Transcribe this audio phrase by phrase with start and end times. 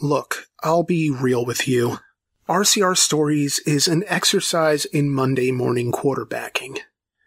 [0.00, 1.98] Look, I'll be real with you.
[2.48, 6.78] RCR Stories is an exercise in Monday morning quarterbacking.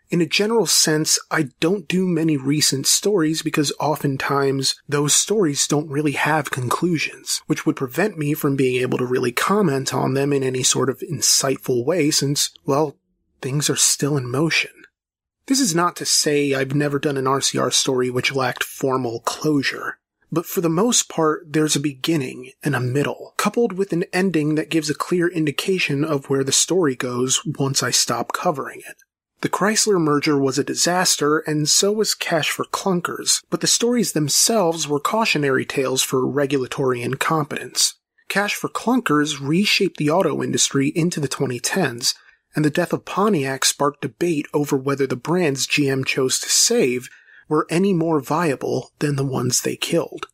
[0.09, 5.89] In a general sense, I don't do many recent stories because oftentimes those stories don't
[5.89, 10.31] really have conclusions, which would prevent me from being able to really comment on them
[10.31, 12.97] in any sort of insightful way since, well,
[13.41, 14.71] things are still in motion.
[15.47, 19.97] This is not to say I've never done an RCR story which lacked formal closure.
[20.31, 24.55] But for the most part, there's a beginning and a middle, coupled with an ending
[24.55, 28.95] that gives a clear indication of where the story goes once I stop covering it.
[29.41, 34.13] The Chrysler merger was a disaster, and so was Cash for Clunkers, but the stories
[34.13, 37.95] themselves were cautionary tales for regulatory incompetence.
[38.29, 42.13] Cash for Clunkers reshaped the auto industry into the 2010s,
[42.55, 47.09] and the death of Pontiac sparked debate over whether the brands GM chose to save
[47.51, 50.27] were any more viable than the ones they killed.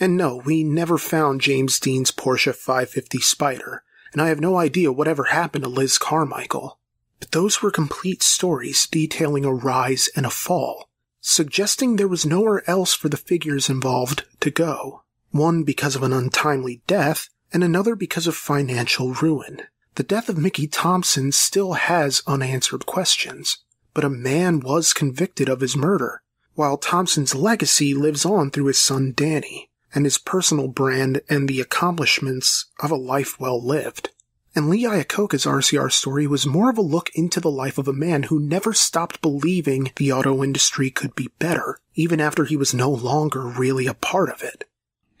[0.00, 4.90] And no, we never found James Dean's Porsche 550 Spider, and I have no idea
[4.90, 6.78] whatever happened to Liz Carmichael.
[7.20, 10.88] But those were complete stories detailing a rise and a fall,
[11.20, 15.02] suggesting there was nowhere else for the figures involved to go.
[15.32, 19.60] One because of an untimely death, and another because of financial ruin.
[19.96, 23.58] The death of Mickey Thompson still has unanswered questions,
[23.92, 26.22] but a man was convicted of his murder,
[26.56, 31.60] while Thompson's legacy lives on through his son Danny, and his personal brand and the
[31.60, 34.10] accomplishments of a life well lived.
[34.54, 37.92] And Lee Iacocca's RCR story was more of a look into the life of a
[37.92, 42.72] man who never stopped believing the auto industry could be better, even after he was
[42.72, 44.64] no longer really a part of it.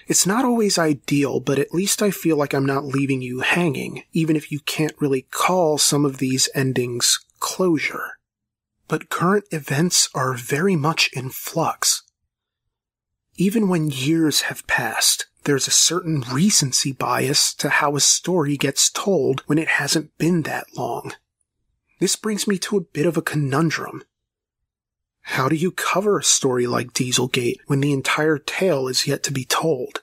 [0.06, 4.04] It's not always ideal, but at least I feel like I'm not leaving you hanging,
[4.12, 8.15] even if you can't really call some of these endings closure
[8.88, 12.02] but current events are very much in flux.
[13.36, 18.90] Even when years have passed, there's a certain recency bias to how a story gets
[18.90, 21.12] told when it hasn't been that long.
[22.00, 24.02] This brings me to a bit of a conundrum.
[25.20, 29.32] How do you cover a story like Dieselgate when the entire tale is yet to
[29.32, 30.02] be told?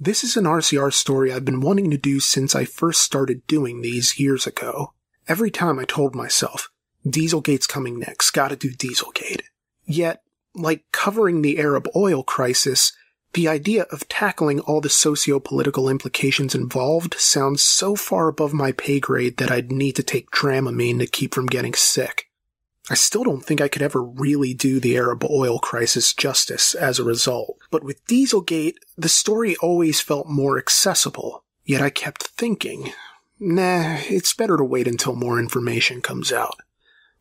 [0.00, 3.80] This is an RCR story I've been wanting to do since I first started doing
[3.80, 4.92] these years ago.
[5.28, 6.70] Every time I told myself,
[7.06, 8.30] Dieselgate's coming next.
[8.30, 9.42] Gotta do Dieselgate.
[9.84, 10.22] Yet,
[10.54, 12.92] like covering the Arab oil crisis,
[13.34, 19.00] the idea of tackling all the socio-political implications involved sounds so far above my pay
[19.00, 22.30] grade that I'd need to take Dramamine to keep from getting sick.
[22.88, 26.98] I still don't think I could ever really do the Arab oil crisis justice as
[26.98, 31.44] a result, but with Dieselgate, the story always felt more accessible.
[31.64, 32.92] Yet I kept thinking,
[33.40, 36.60] nah, it's better to wait until more information comes out.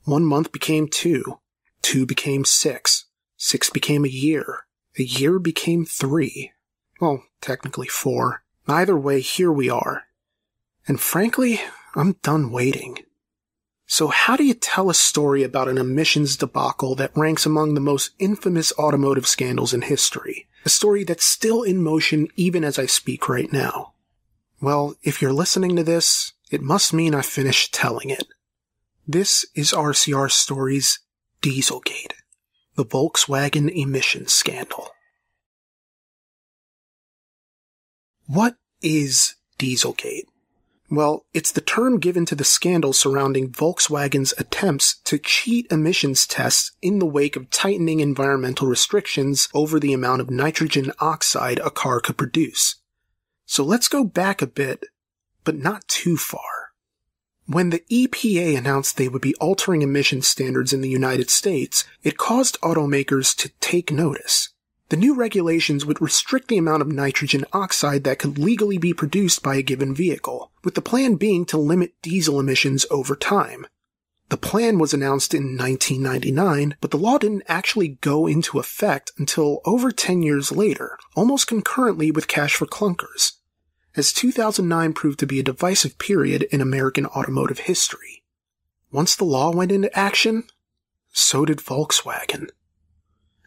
[0.06, 1.40] One month became two.
[1.81, 3.06] Two became six.
[3.38, 4.66] Six became a year.
[4.97, 6.52] A year became three.
[7.00, 8.44] Well, technically four.
[8.68, 10.03] Either way, here we are.
[10.88, 11.62] And frankly,
[11.96, 13.00] I'm done waiting.
[13.86, 17.81] So how do you tell a story about an emissions debacle that ranks among the
[17.81, 20.47] most infamous automotive scandals in history?
[20.66, 23.94] A story that's still in motion even as I speak right now.
[24.62, 28.25] Well, if you're listening to this, it must mean I've finished telling it.
[29.08, 31.00] This is RCR Stories
[31.41, 32.14] Dieselgate,
[32.75, 34.91] the Volkswagen emissions scandal.
[38.28, 40.28] What is Dieselgate?
[40.90, 46.72] Well, it's the term given to the scandal surrounding Volkswagen's attempts to cheat emissions tests
[46.81, 52.00] in the wake of tightening environmental restrictions over the amount of nitrogen oxide a car
[52.00, 52.78] could produce.
[53.46, 54.85] So let's go back a bit,
[55.44, 56.62] but not too far.
[57.46, 62.18] When the EPA announced they would be altering emission standards in the United States, it
[62.18, 64.50] caused automakers to take notice.
[64.88, 69.44] The new regulations would restrict the amount of nitrogen oxide that could legally be produced
[69.44, 73.68] by a given vehicle, with the plan being to limit diesel emissions over time.
[74.30, 79.59] The plan was announced in 1999, but the law didn't actually go into effect until
[79.66, 83.34] over 10 years later, almost concurrently with Cash for Clunkers
[83.95, 88.23] as 2009 proved to be a divisive period in American automotive history.
[88.91, 90.43] Once the law went into action,
[91.11, 92.49] so did Volkswagen.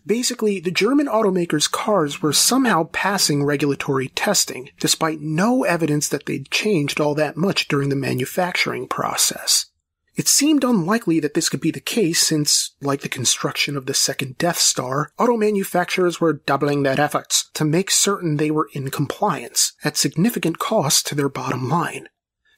[0.07, 6.51] Basically, the German automaker's cars were somehow passing regulatory testing, despite no evidence that they'd
[6.51, 9.67] changed all that much during the manufacturing process.
[10.15, 13.95] It seemed unlikely that this could be the case since, like the construction of the
[13.95, 18.91] second Death Star, auto manufacturers were doubling their efforts to make certain they were in
[18.91, 22.09] compliance, at significant cost to their bottom line.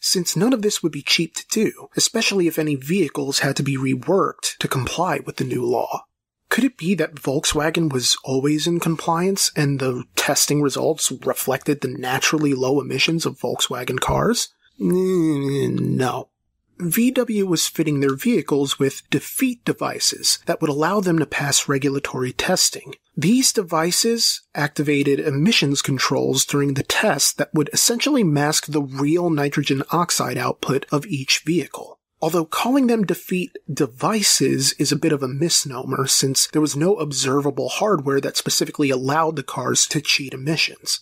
[0.00, 3.62] Since none of this would be cheap to do, especially if any vehicles had to
[3.62, 6.05] be reworked to comply with the new law.
[6.49, 11.89] Could it be that Volkswagen was always in compliance and the testing results reflected the
[11.89, 14.49] naturally low emissions of Volkswagen cars?
[14.81, 16.31] Mm, no.
[16.79, 22.33] VW was fitting their vehicles with defeat devices that would allow them to pass regulatory
[22.33, 22.95] testing.
[23.20, 29.82] These devices activated emissions controls during the test that would essentially mask the real nitrogen
[29.91, 31.99] oxide output of each vehicle.
[32.23, 36.94] Although calling them defeat devices is a bit of a misnomer since there was no
[36.94, 41.00] observable hardware that specifically allowed the cars to cheat emissions.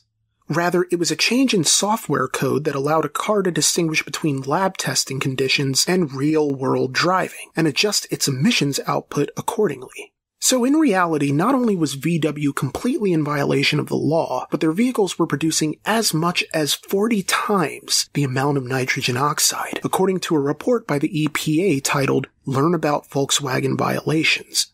[0.48, 4.40] Rather, it was a change in software code that allowed a car to distinguish between
[4.40, 10.14] lab testing conditions and real world driving and adjust its emissions output accordingly.
[10.38, 14.72] So in reality, not only was VW completely in violation of the law, but their
[14.72, 20.36] vehicles were producing as much as 40 times the amount of nitrogen oxide, according to
[20.36, 24.68] a report by the EPA titled Learn About Volkswagen Violations.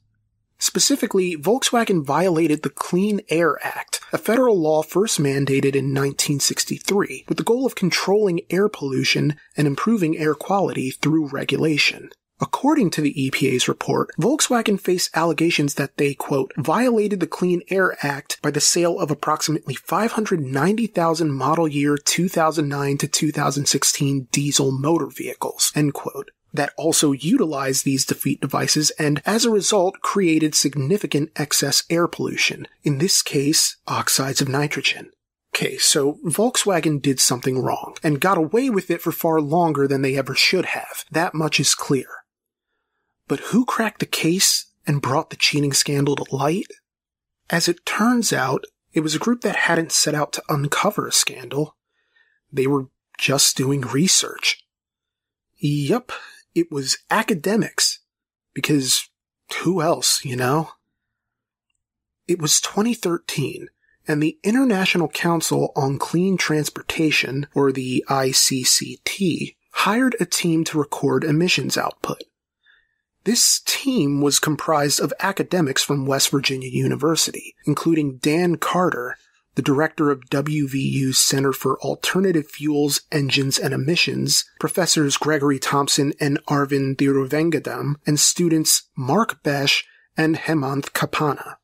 [0.59, 7.37] Specifically, Volkswagen violated the Clean Air Act, a federal law first mandated in 1963, with
[7.37, 12.11] the goal of controlling air pollution and improving air quality through regulation.
[12.43, 17.97] According to the EPA's report, Volkswagen faced allegations that they, quote, violated the Clean Air
[18.05, 25.71] Act by the sale of approximately 590,000 model year 2009 to 2016 diesel motor vehicles,
[25.77, 31.85] end quote that also utilized these defeat devices and as a result created significant excess
[31.89, 35.11] air pollution, in this case, oxides of nitrogen.
[35.55, 40.03] Okay, so Volkswagen did something wrong and got away with it for far longer than
[40.03, 41.05] they ever should have.
[41.11, 42.07] That much is clear.
[43.29, 46.67] But who cracked the case and brought the cheating scandal to light?
[47.51, 51.13] As it turns out, it was a group that hadn't set out to uncover a
[51.13, 51.77] scandal.
[52.53, 52.89] They were
[53.19, 54.65] just doing research.
[55.59, 56.13] Yup,
[56.55, 58.01] it was academics.
[58.55, 59.09] Because
[59.63, 60.71] who else, you know?
[62.29, 63.69] It was 2013,
[64.07, 71.25] and the International Council on Clean Transportation, or the ICCT, hired a team to record
[71.25, 72.25] emissions output.
[73.25, 79.17] This team was comprised of academics from West Virginia University, including Dan Carder,
[79.55, 86.45] the director of WVU's Center for Alternative Fuels, Engines, and Emissions, professors Gregory Thompson and
[86.47, 89.85] Arvind Thiruvengadam, and students Mark Besch
[90.17, 91.57] and Hemanth Kappanna.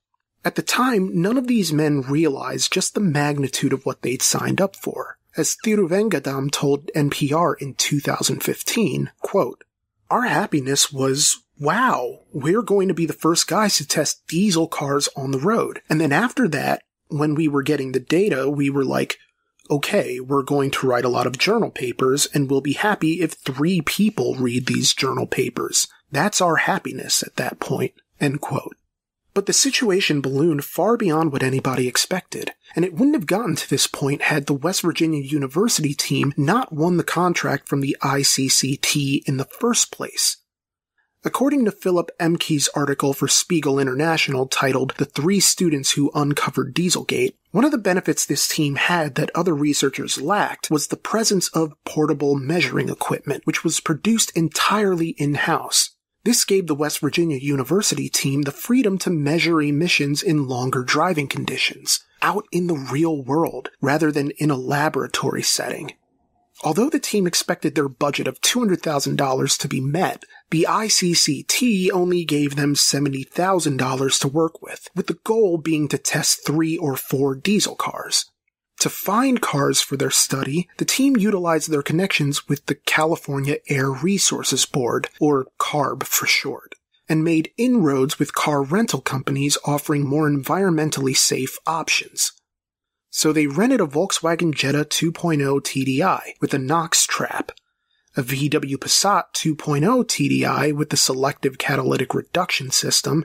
[0.45, 4.61] At the time, none of these men realized just the magnitude of what they'd signed
[4.61, 5.19] up for.
[5.37, 9.65] As Thiruvengadam told NPR in 2015, quote,
[10.11, 15.09] Our happiness was wow, we're going to be the first guys to test diesel cars
[15.17, 15.81] on the road.
[15.89, 19.19] And then after that, when we were getting the data, we were like,
[19.71, 23.33] okay, we're going to write a lot of journal papers and we'll be happy if
[23.33, 25.89] three people read these journal papers.
[26.11, 27.93] That's our happiness at that point.
[28.21, 28.77] End quote.
[29.35, 33.71] But the situation ballooned far beyond what anybody expected, and it wouldn't have gotten to
[33.71, 39.23] this point had the West Virginia University team not won the contract from the ICCT
[39.29, 40.39] in the first place.
[41.25, 47.35] According to Philip Ehmke's article for Spiegel International titled The Three Students Who Uncovered Dieselgate,
[47.51, 51.75] one of the benefits this team had that other researchers lacked was the presence of
[51.85, 55.91] portable measuring equipment, which was produced entirely in-house.
[56.23, 61.27] This gave the West Virginia University team the freedom to measure emissions in longer driving
[61.27, 65.95] conditions, out in the real world, rather than in a laboratory setting.
[66.65, 72.57] Although the team expected their budget of $200,000 to be met, the ICCT only gave
[72.57, 77.75] them $70,000 to work with, with the goal being to test three or four diesel
[77.75, 78.31] cars.
[78.81, 83.91] To find cars for their study, the team utilized their connections with the California Air
[83.91, 86.75] Resources Board, or CARB for short,
[87.09, 92.33] and made inroads with car rental companies offering more environmentally safe options.
[93.11, 97.51] So they rented a Volkswagen Jetta 2.0 TDI with a NOx trap,
[98.19, 103.25] a VW Passat 2.0 TDI with the selective catalytic reduction system,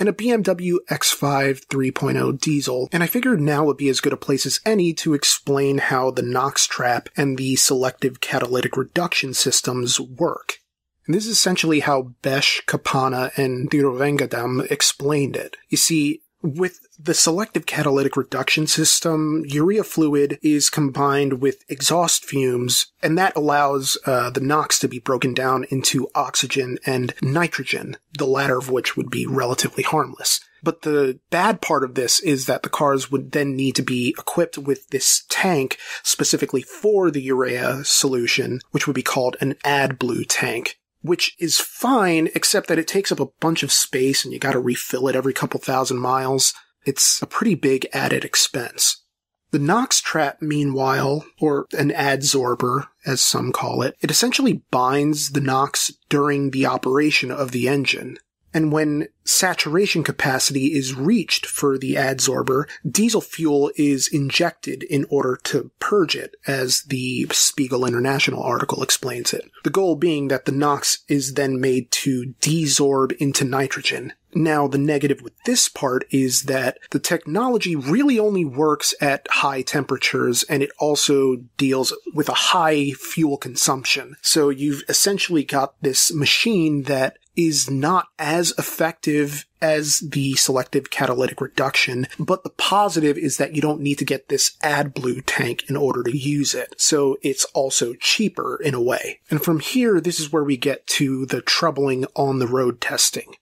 [0.00, 4.16] and a BMW X5 3.0 diesel, and I figured now would be as good a
[4.16, 10.00] place as any to explain how the NOx trap and the selective catalytic reduction systems
[10.00, 10.58] work.
[11.06, 15.56] And this is essentially how Besch, Kappanna, and Thiruvengadam explained it.
[15.68, 22.86] You see, with the selective catalytic reduction system, urea fluid is combined with exhaust fumes,
[23.02, 28.26] and that allows uh, the NOx to be broken down into oxygen and nitrogen, the
[28.26, 30.40] latter of which would be relatively harmless.
[30.62, 34.14] But the bad part of this is that the cars would then need to be
[34.18, 40.26] equipped with this tank specifically for the urea solution, which would be called an AdBlue
[40.28, 40.78] tank.
[41.02, 44.58] Which is fine, except that it takes up a bunch of space and you gotta
[44.58, 46.54] refill it every couple thousand miles.
[46.84, 49.04] It's a pretty big added expense.
[49.50, 55.42] The NOx trap, meanwhile, or an adsorber, as some call it, it essentially binds the
[55.42, 58.16] NOx during the operation of the engine.
[58.54, 65.38] And when saturation capacity is reached for the adsorber, diesel fuel is injected in order
[65.44, 69.50] to purge it, as the Spiegel International article explains it.
[69.64, 74.12] The goal being that the NOx is then made to desorb into nitrogen.
[74.34, 79.62] Now, the negative with this part is that the technology really only works at high
[79.62, 84.16] temperatures and it also deals with a high fuel consumption.
[84.22, 91.40] So you've essentially got this machine that is not as effective as the selective catalytic
[91.40, 95.76] reduction, but the positive is that you don't need to get this AdBlue tank in
[95.76, 96.74] order to use it.
[96.76, 99.20] So it's also cheaper in a way.
[99.30, 103.36] And from here, this is where we get to the troubling on the road testing.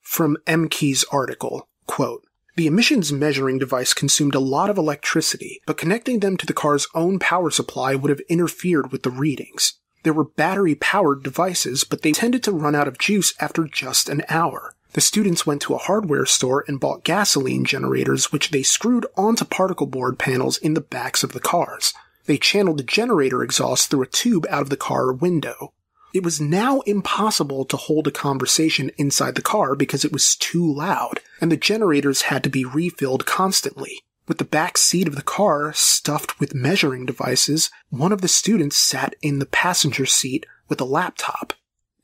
[0.00, 2.26] From Ehmke's article, quote,
[2.56, 6.86] the emissions measuring device consumed a lot of electricity, but connecting them to the car's
[6.94, 9.80] own power supply would have interfered with the readings.
[10.04, 14.08] There were battery powered devices, but they tended to run out of juice after just
[14.08, 14.74] an hour.
[14.92, 19.44] The students went to a hardware store and bought gasoline generators, which they screwed onto
[19.44, 21.94] particle board panels in the backs of the cars.
[22.26, 25.72] They channeled the generator exhaust through a tube out of the car window.
[26.12, 30.64] It was now impossible to hold a conversation inside the car because it was too
[30.72, 34.03] loud, and the generators had to be refilled constantly.
[34.26, 38.76] With the back seat of the car stuffed with measuring devices, one of the students
[38.76, 41.52] sat in the passenger seat with a laptop,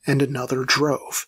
[0.05, 1.27] and another drove.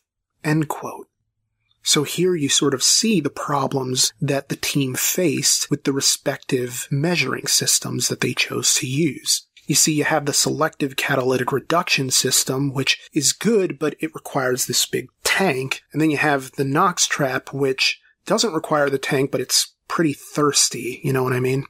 [1.81, 6.87] So here you sort of see the problems that the team faced with the respective
[6.89, 9.47] measuring systems that they chose to use.
[9.65, 14.65] You see, you have the selective catalytic reduction system, which is good, but it requires
[14.65, 15.81] this big tank.
[15.91, 20.13] And then you have the NOx trap, which doesn't require the tank, but it's pretty
[20.13, 21.67] thirsty, you know what I mean?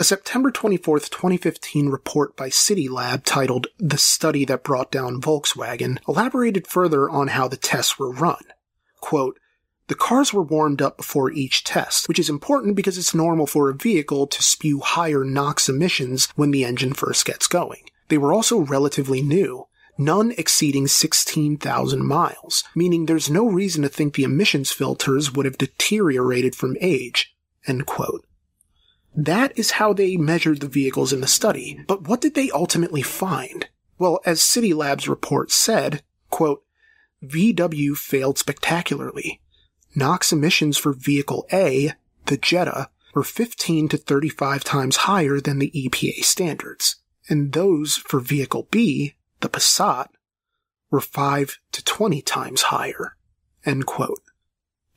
[0.00, 6.00] A September 24, 2015 report by City Lab titled The Study That Brought Down Volkswagen
[6.08, 8.42] elaborated further on how the tests were run.
[9.00, 9.38] Quote,
[9.86, 13.70] the cars were warmed up before each test, which is important because it's normal for
[13.70, 17.84] a vehicle to spew higher NOx emissions when the engine first gets going.
[18.08, 24.14] They were also relatively new, none exceeding 16,000 miles, meaning there's no reason to think
[24.14, 27.34] the emissions filters would have deteriorated from age.
[29.14, 33.02] That is how they measured the vehicles in the study, but what did they ultimately
[33.02, 33.68] find?
[33.98, 36.62] Well, as City Lab's report said, quote,
[37.24, 39.40] VW failed spectacularly.
[39.94, 41.92] NOx emissions for vehicle A,
[42.26, 46.96] the Jetta, were 15 to 35 times higher than the EPA standards,
[47.30, 50.08] and those for vehicle B, the Passat,
[50.90, 53.16] were 5 to 20 times higher.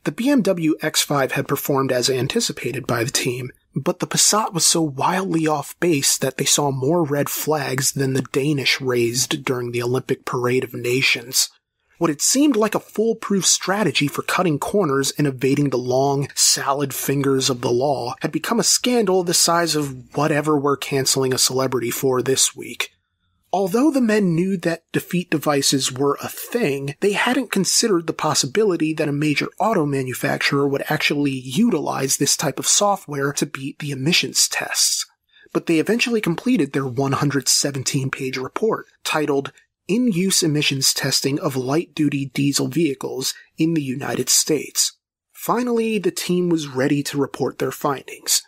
[0.05, 4.81] The BMW X5 had performed as anticipated by the team, but the Passat was so
[4.81, 9.84] wildly off base that they saw more red flags than the Danish raised during the
[9.84, 11.50] Olympic Parade of Nations.
[11.98, 16.93] What had seemed like a foolproof strategy for cutting corners and evading the long, salad
[16.93, 21.38] fingers of the law had become a scandal the size of whatever we're canceling a
[21.38, 22.91] celebrity for this week.
[23.51, 28.93] Although the men knew that defeat devices were a thing, they hadn't considered the possibility
[28.93, 33.89] that a major auto manufacturer would actually utilize this type of software to beat the
[33.89, 35.05] emissions tests.
[35.51, 39.51] But they eventually completed their 117 page report titled
[39.87, 44.95] In Use Emissions Testing of Light Duty Diesel Vehicles in the United States.
[45.33, 48.43] Finally, the team was ready to report their findings.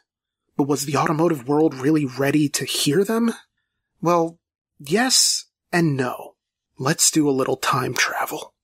[0.57, 3.33] But was the automotive world really ready to hear them?
[3.99, 4.37] Well,
[4.83, 6.37] Yes and no.
[6.79, 8.55] Let's do a little time travel.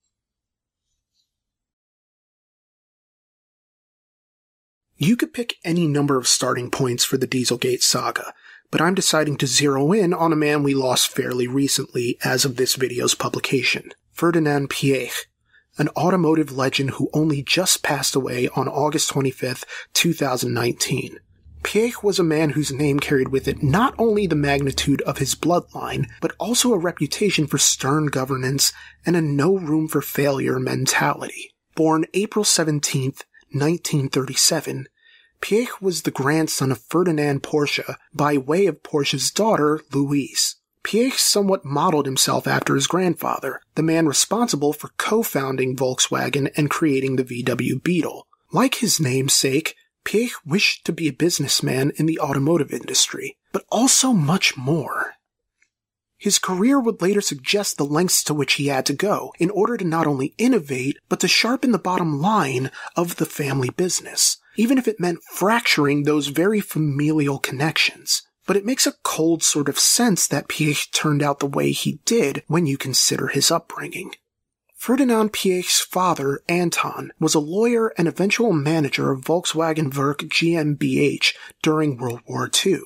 [4.96, 8.34] You could pick any number of starting points for the Dieselgate saga,
[8.72, 12.56] but I'm deciding to zero in on a man we lost fairly recently as of
[12.56, 15.28] this video's publication, Ferdinand Piëch,
[15.78, 21.20] an automotive legend who only just passed away on August 25th, 2019.
[21.68, 25.36] Piëch was a man whose name carried with it not only the magnitude of his
[25.36, 28.72] bloodline, but also a reputation for stern governance
[29.06, 31.54] and a no room for failure mentality.
[31.76, 33.16] Born April 17,
[33.52, 34.88] 1937,
[35.42, 40.56] Piëch was the grandson of Ferdinand Porsche by way of Porsche's daughter, Louise.
[40.86, 47.18] Piëch somewhat modeled himself after his grandfather, the man responsible for co-founding Volkswagen and creating
[47.18, 48.26] the VW Beetle.
[48.54, 49.76] Like his namesake,
[50.08, 55.16] Piëch wished to be a businessman in the automotive industry, but also much more.
[56.18, 59.76] His career would later suggest the lengths to which he had to go in order
[59.76, 64.78] to not only innovate, but to sharpen the bottom line of the family business, even
[64.78, 68.24] if it meant fracturing those very familial connections.
[68.46, 72.00] But it makes a cold sort of sense that Piëch turned out the way he
[72.06, 74.14] did when you consider his upbringing.
[74.88, 81.98] Ferdinand Piëch's father, Anton, was a lawyer and eventual manager of Volkswagen Werk GmbH during
[81.98, 82.79] World War II.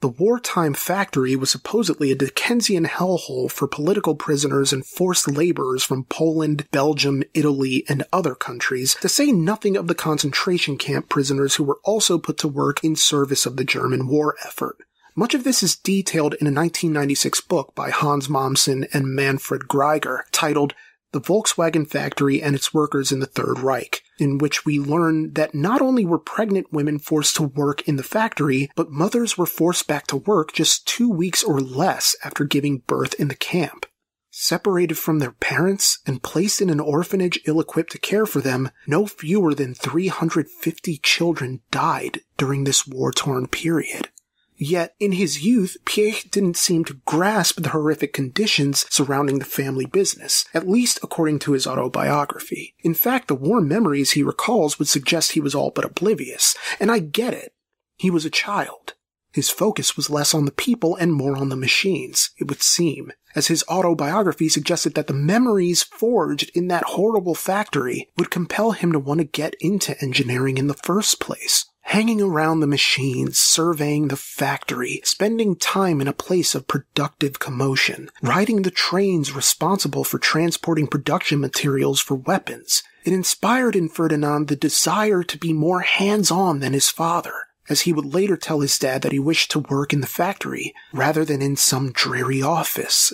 [0.00, 6.06] The wartime factory was supposedly a Dickensian hellhole for political prisoners and forced laborers from
[6.06, 11.62] Poland, Belgium, Italy, and other countries, to say nothing of the concentration camp prisoners who
[11.62, 14.78] were also put to work in service of the German war effort.
[15.14, 20.22] Much of this is detailed in a 1996 book by Hans Mommsen and Manfred Grieger
[20.32, 20.74] titled
[21.14, 25.54] the Volkswagen factory and its workers in the Third Reich, in which we learn that
[25.54, 29.86] not only were pregnant women forced to work in the factory, but mothers were forced
[29.86, 33.86] back to work just two weeks or less after giving birth in the camp.
[34.32, 38.72] Separated from their parents and placed in an orphanage ill equipped to care for them,
[38.84, 44.08] no fewer than 350 children died during this war torn period.
[44.56, 49.84] Yet, in his youth, Piëch didn't seem to grasp the horrific conditions surrounding the family
[49.84, 52.74] business, at least according to his autobiography.
[52.80, 56.90] In fact, the warm memories he recalls would suggest he was all but oblivious, and
[56.90, 57.52] I get it.
[57.96, 58.94] He was a child.
[59.32, 63.10] His focus was less on the people and more on the machines, it would seem,
[63.34, 68.92] as his autobiography suggested that the memories forged in that horrible factory would compel him
[68.92, 74.08] to want to get into engineering in the first place hanging around the machines, surveying
[74.08, 80.18] the factory, spending time in a place of productive commotion, riding the trains responsible for
[80.18, 82.82] transporting production materials for weapons.
[83.04, 87.34] It inspired in Ferdinand the desire to be more hands-on than his father,
[87.68, 90.74] as he would later tell his dad that he wished to work in the factory
[90.92, 93.12] rather than in some dreary office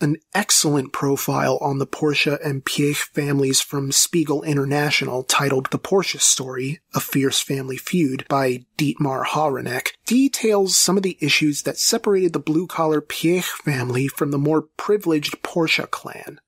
[0.00, 6.20] an excellent profile on the Porsche and Piëch families from Spiegel International titled The Porsche
[6.20, 12.32] Story, A Fierce Family Feud by Dietmar Hawranek details some of the issues that separated
[12.32, 16.40] the blue-collar Piëch family from the more privileged Porsche clan.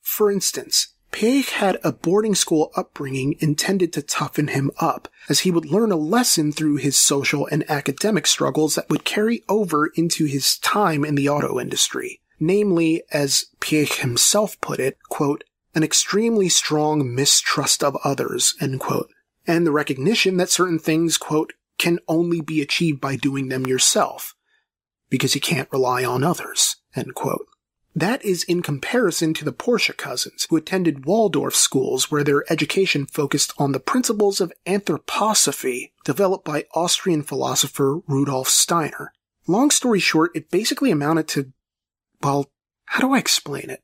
[0.00, 5.50] For instance, Piëch had a boarding school upbringing intended to toughen him up, as he
[5.50, 10.24] would learn a lesson through his social and academic struggles that would carry over into
[10.24, 16.48] his time in the auto industry namely, as Piëch himself put it, quote, an extremely
[16.48, 18.54] strong mistrust of others,
[19.46, 24.34] and the recognition that certain things, quote, can only be achieved by doing them yourself,
[25.08, 26.76] because you can't rely on others,
[27.94, 33.06] That is in comparison to the Porsche cousins, who attended Waldorf schools where their education
[33.06, 39.12] focused on the principles of anthroposophy developed by Austrian philosopher Rudolf Steiner.
[39.46, 41.52] Long story short, it basically amounted to
[42.22, 42.50] well,
[42.86, 43.82] how do I explain it?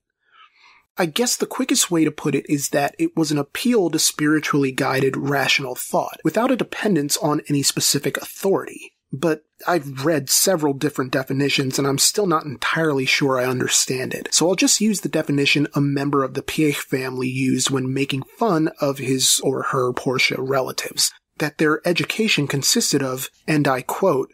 [0.99, 3.99] I guess the quickest way to put it is that it was an appeal to
[3.99, 8.93] spiritually guided rational thought, without a dependence on any specific authority.
[9.13, 14.29] But I've read several different definitions and I'm still not entirely sure I understand it.
[14.33, 18.25] So I'll just use the definition a member of the Piëch family used when making
[18.39, 21.13] fun of his or her Porsche relatives.
[21.39, 24.33] That their education consisted of, and I quote,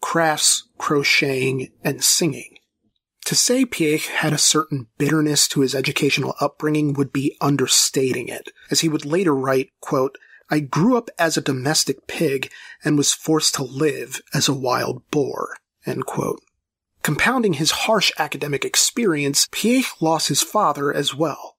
[0.00, 2.55] crafts, crocheting, and singing.
[3.26, 8.50] To say Piëch had a certain bitterness to his educational upbringing would be understating it,
[8.70, 10.16] as he would later write, quote,
[10.48, 12.52] I grew up as a domestic pig
[12.84, 15.56] and was forced to live as a wild boar,
[17.02, 21.56] Compounding his harsh academic experience, Piëch lost his father as well.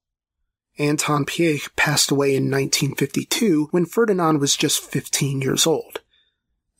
[0.77, 5.99] Anton Piëch passed away in 1952 when Ferdinand was just 15 years old.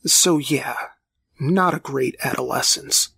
[0.06, 0.76] So yeah,
[1.38, 3.10] not a great adolescence.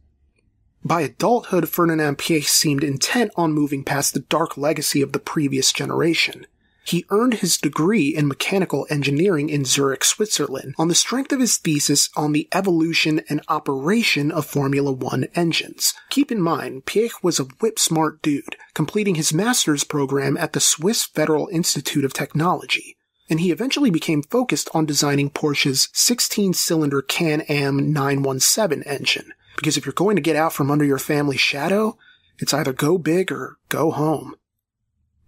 [0.83, 5.73] By adulthood, Ferdinand Piëch seemed intent on moving past the dark legacy of the previous
[5.73, 6.47] generation.
[6.85, 11.59] He earned his degree in mechanical engineering in Zurich, Switzerland, on the strength of his
[11.59, 15.93] thesis on the evolution and operation of Formula One engines.
[16.09, 20.61] Keep in mind, Piëch was a whip smart dude, completing his master's program at the
[20.61, 22.97] Swiss Federal Institute of Technology
[23.31, 29.93] and he eventually became focused on designing Porsche's 16-cylinder Can-Am 917 engine, because if you're
[29.93, 31.99] going to get out from under your family shadow,
[32.39, 34.35] it's either go big or go home.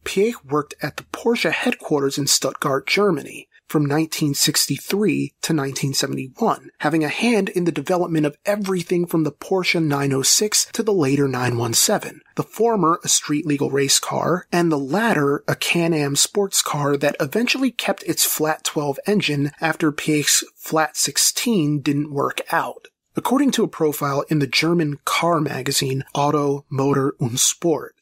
[0.04, 7.08] Piëch worked at the Porsche headquarters in Stuttgart, Germany from 1963 to 1971, having a
[7.08, 12.42] hand in the development of everything from the Porsche 906 to the later 917, the
[12.42, 17.70] former a street legal race car, and the latter a Can-Am sports car that eventually
[17.70, 22.88] kept its flat 12 engine after Piëch's flat 16 didn't work out.
[23.16, 27.94] According to a profile in the German car magazine Auto, Motor und Sport.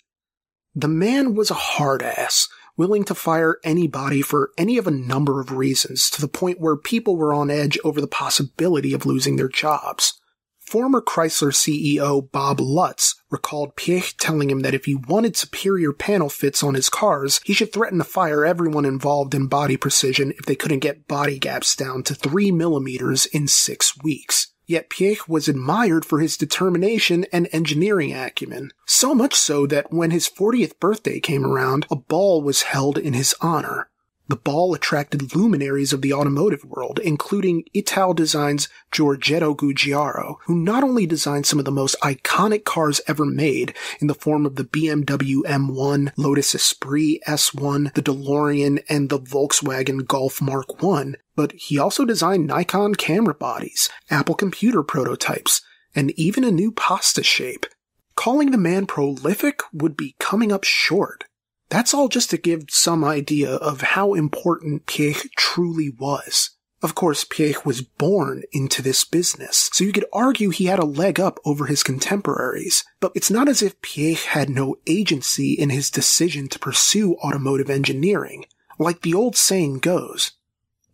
[0.74, 5.40] The man was a hard ass, willing to fire anybody for any of a number
[5.40, 9.36] of reasons, to the point where people were on edge over the possibility of losing
[9.36, 10.14] their jobs.
[10.60, 16.28] Former Chrysler CEO Bob Lutz recalled Piech telling him that if he wanted superior panel
[16.28, 20.46] fits on his cars, he should threaten to fire everyone involved in body precision if
[20.46, 24.52] they couldn't get body gaps down to 3 millimeters in six weeks.
[24.70, 28.70] Yet Piech was admired for his determination and engineering acumen.
[28.86, 33.12] So much so that when his 40th birthday came around, a ball was held in
[33.12, 33.88] his honor.
[34.30, 41.04] The ball attracted luminaries of the automotive world, including Italdesign's Giorgetto Giugiaro, who not only
[41.04, 45.38] designed some of the most iconic cars ever made in the form of the BMW
[45.42, 52.04] M1, Lotus Esprit S1, the DeLorean, and the Volkswagen Golf Mark I, but he also
[52.04, 55.60] designed Nikon camera bodies, Apple computer prototypes,
[55.92, 57.66] and even a new pasta shape.
[58.14, 61.24] Calling the man prolific would be coming up short.
[61.70, 66.50] That's all just to give some idea of how important Piech truly was.
[66.82, 70.84] Of course, Piech was born into this business, so you could argue he had a
[70.84, 75.70] leg up over his contemporaries, but it's not as if Piech had no agency in
[75.70, 78.46] his decision to pursue automotive engineering.
[78.78, 80.32] Like the old saying goes,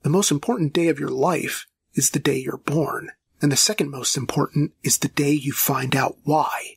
[0.02, 3.90] the most important day of your life is the day you're born, and the second
[3.90, 6.76] most important is the day you find out why.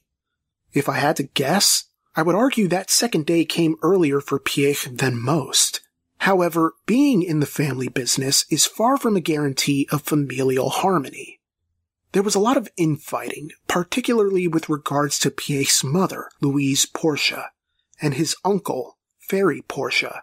[0.71, 1.85] If I had to guess,
[2.19, 5.79] I would argue that second day came earlier for Piech than most.
[6.17, 11.39] However, being in the family business is far from a guarantee of familial harmony.
[12.11, 17.45] There was a lot of infighting, particularly with regards to Piech's mother, Louise Porsche,
[18.01, 20.19] and his uncle, Ferry Porsche.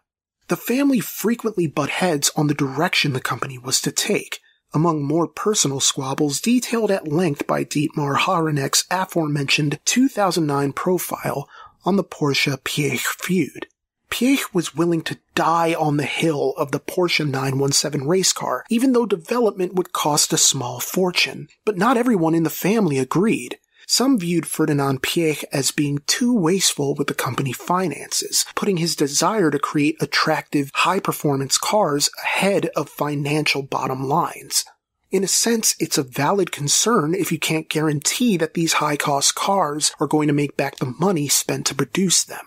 [0.49, 4.41] The family frequently butt heads on the direction the company was to take,
[4.75, 11.49] among more personal squabbles detailed at length by Dietmar Hawranek's aforementioned 2009 profile
[11.87, 13.69] on the Porsche Piech feud.
[14.11, 18.93] Piech was willing to die on the hill of the Porsche 917 race car, even
[18.93, 21.49] though development would cost a small fortune.
[21.65, 23.59] But not everyone in the family agreed.
[23.89, 29.51] Some viewed Ferdinand Piech as being too wasteful with the company finances, putting his desire
[29.51, 34.65] to create attractive, high-performance cars ahead of financial bottom lines.
[35.11, 39.35] In a sense, it's a valid concern if you can't guarantee that these high cost
[39.35, 42.47] cars are going to make back the money spent to produce them.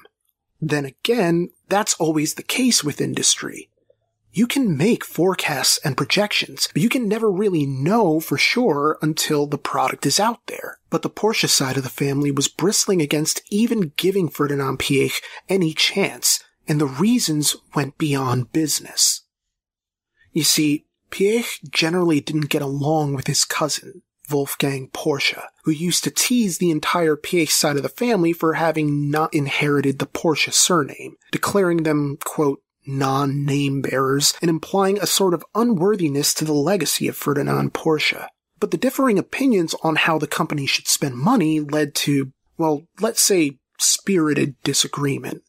[0.60, 3.70] Then again, that's always the case with industry.
[4.32, 9.48] You can make forecasts and projections, but you can never really know for sure until
[9.48, 10.80] the product is out there.
[10.90, 15.74] But the Porsche side of the family was bristling against even giving Ferdinand Piech any
[15.74, 19.24] chance, and the reasons went beyond business.
[20.32, 26.12] You see, Piech generally didn't get along with his cousin, Wolfgang Porsche, who used to
[26.12, 31.16] tease the entire Piech side of the family for having not inherited the Porsche surname,
[31.32, 37.16] declaring them, quote, non-name bearers and implying a sort of unworthiness to the legacy of
[37.16, 38.28] Ferdinand Porsche.
[38.60, 43.22] But the differing opinions on how the company should spend money led to, well, let's
[43.22, 45.44] say spirited disagreement.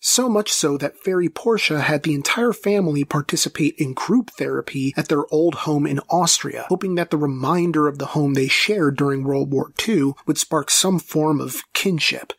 [0.00, 5.08] So much so that Ferry Porsche had the entire family participate in group therapy at
[5.08, 9.24] their old home in Austria, hoping that the reminder of the home they shared during
[9.24, 12.32] World War II would spark some form of kinship.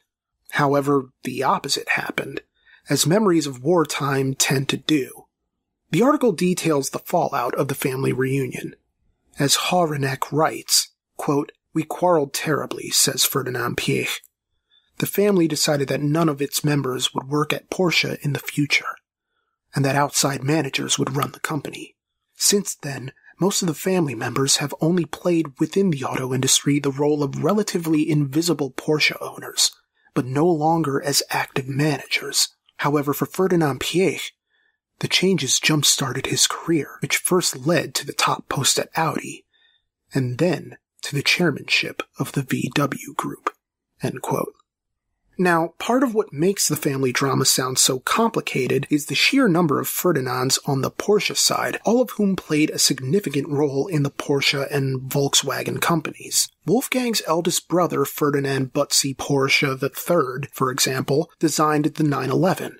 [0.51, 2.41] However, the opposite happened,
[2.89, 5.25] as memories of wartime tend to do.
[5.91, 8.75] The article details the fallout of the family reunion.
[9.37, 14.19] As Hawranek writes, quote, We quarreled terribly, says Ferdinand Piech
[14.99, 18.95] the family decided that none of its members would work at Porsche in the future,
[19.73, 21.95] and that outside managers would run the company.
[22.35, 26.91] Since then, most of the family members have only played within the auto industry the
[26.91, 29.71] role of relatively invisible Porsche owners,
[30.13, 32.49] but no longer as active managers.
[32.77, 34.31] However, for Ferdinand Piech,
[34.99, 39.45] the changes jump-started his career, which first led to the top post at Audi,
[40.13, 43.51] and then to the chairmanship of the VW Group.
[44.03, 44.53] End quote.
[45.41, 49.79] Now, part of what makes the family drama sound so complicated is the sheer number
[49.79, 54.11] of Ferdinands on the Porsche side, all of whom played a significant role in the
[54.11, 56.49] Porsche and Volkswagen companies.
[56.65, 62.77] Wolfgang's eldest brother, Ferdinand Butzi Porsche III, for example, designed the 911.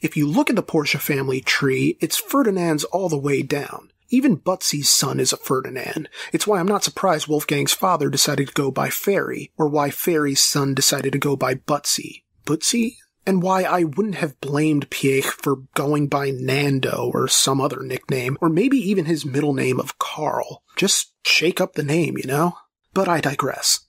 [0.00, 3.91] If you look at the Porsche family tree, it's Ferdinands all the way down.
[4.12, 6.10] Even Butzi's son is a Ferdinand.
[6.34, 10.42] It's why I'm not surprised Wolfgang's father decided to go by Ferry, or why Ferry's
[10.42, 12.22] son decided to go by Butzi.
[12.44, 12.96] Butzi?
[13.24, 18.36] And why I wouldn't have blamed Piech for going by Nando or some other nickname,
[18.42, 20.62] or maybe even his middle name of Carl.
[20.76, 22.58] Just shake up the name, you know?
[22.92, 23.80] But I digress.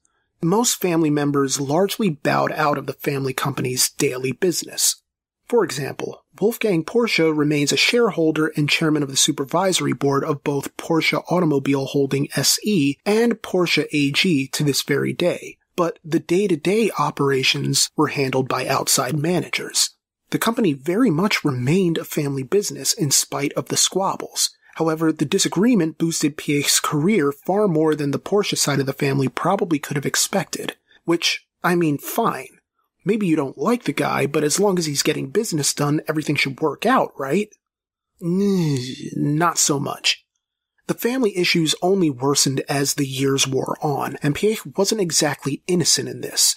[0.42, 5.04] Most family members largely bowed out of the family company's daily business.
[5.48, 10.76] For example, Wolfgang Porsche remains a shareholder and chairman of the supervisory board of both
[10.78, 17.92] Porsche Automobile Holding SE and Porsche AG to this very day, but the day-to-day operations
[17.96, 19.92] were handled by outside managers.
[20.32, 24.50] The company very much remained a family business in spite of the squabbles.
[24.76, 29.28] However, the disagreement boosted Piech's career far more than the Porsche side of the family
[29.28, 30.76] probably could have expected.
[31.06, 32.53] Which, I mean, fine.
[33.06, 36.36] Maybe you don't like the guy, but as long as he's getting business done, everything
[36.36, 37.50] should work out, right?
[38.22, 40.26] Not so much.
[40.88, 46.10] The family issues only worsened as the years wore on, and Piech wasn't exactly innocent
[46.10, 46.56] in this.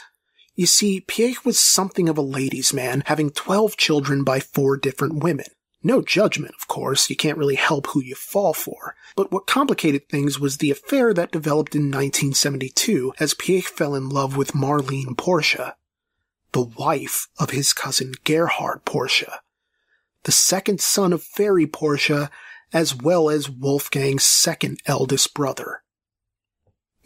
[0.55, 5.23] You see, Piech was something of a ladies' man, having 12 children by four different
[5.23, 5.47] women.
[5.83, 8.97] No judgment, of course, you can't really help who you fall for.
[9.15, 14.09] But what complicated things was the affair that developed in 1972 as Piech fell in
[14.09, 15.75] love with Marlene Porsche,
[16.53, 19.39] the wife of his cousin Gerhard Porsche,
[20.25, 22.31] the second son of Ferry Porsche,
[22.73, 25.83] as well as Wolfgang's second eldest brother.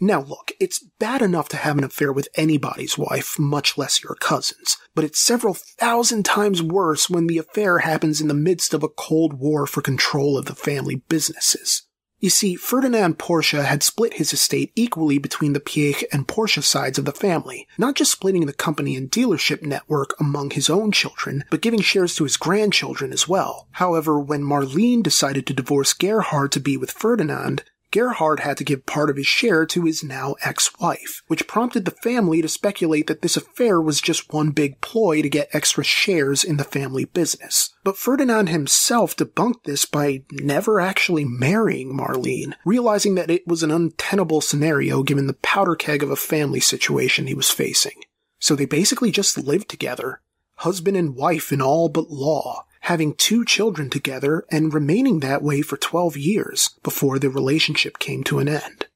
[0.03, 4.15] Now look, it's bad enough to have an affair with anybody's wife, much less your
[4.15, 8.81] cousin's, but it's several thousand times worse when the affair happens in the midst of
[8.81, 11.83] a cold war for control of the family businesses.
[12.21, 16.99] You see, Ferdinand Porsche had split his estate equally between the Piech and Porsche sides
[16.99, 21.43] of the family, not just splitting the company and dealership network among his own children,
[21.49, 23.67] but giving shares to his grandchildren as well.
[23.71, 28.85] However, when Marlene decided to divorce Gerhard to be with Ferdinand, Gerhard had to give
[28.85, 33.21] part of his share to his now ex-wife, which prompted the family to speculate that
[33.21, 37.73] this affair was just one big ploy to get extra shares in the family business.
[37.83, 43.71] But Ferdinand himself debunked this by never actually marrying Marlene, realizing that it was an
[43.71, 48.01] untenable scenario given the powder keg of a family situation he was facing.
[48.39, 50.21] So they basically just lived together,
[50.55, 55.61] husband and wife in all but law, having two children together and remaining that way
[55.61, 58.87] for 12 years before the relationship came to an end.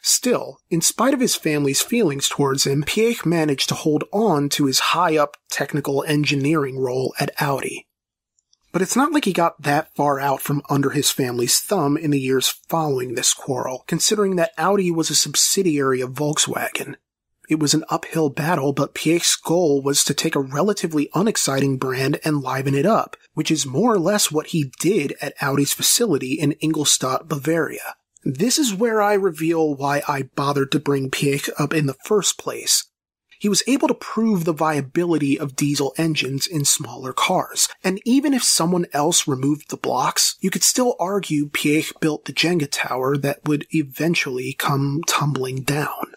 [0.00, 4.66] Still, in spite of his family's feelings towards him, Piech managed to hold on to
[4.66, 7.86] his high up technical engineering role at Audi.
[8.72, 12.10] But it's not like he got that far out from under his family's thumb in
[12.10, 16.96] the years following this quarrel, considering that Audi was a subsidiary of Volkswagen,
[17.52, 22.18] it was an uphill battle, but Piech's goal was to take a relatively unexciting brand
[22.24, 26.32] and liven it up, which is more or less what he did at Audi's facility
[26.32, 27.94] in Ingolstadt, Bavaria.
[28.24, 32.38] This is where I reveal why I bothered to bring Piech up in the first
[32.38, 32.88] place.
[33.38, 38.32] He was able to prove the viability of diesel engines in smaller cars, and even
[38.32, 43.16] if someone else removed the blocks, you could still argue Piech built the Jenga tower
[43.16, 46.14] that would eventually come tumbling down.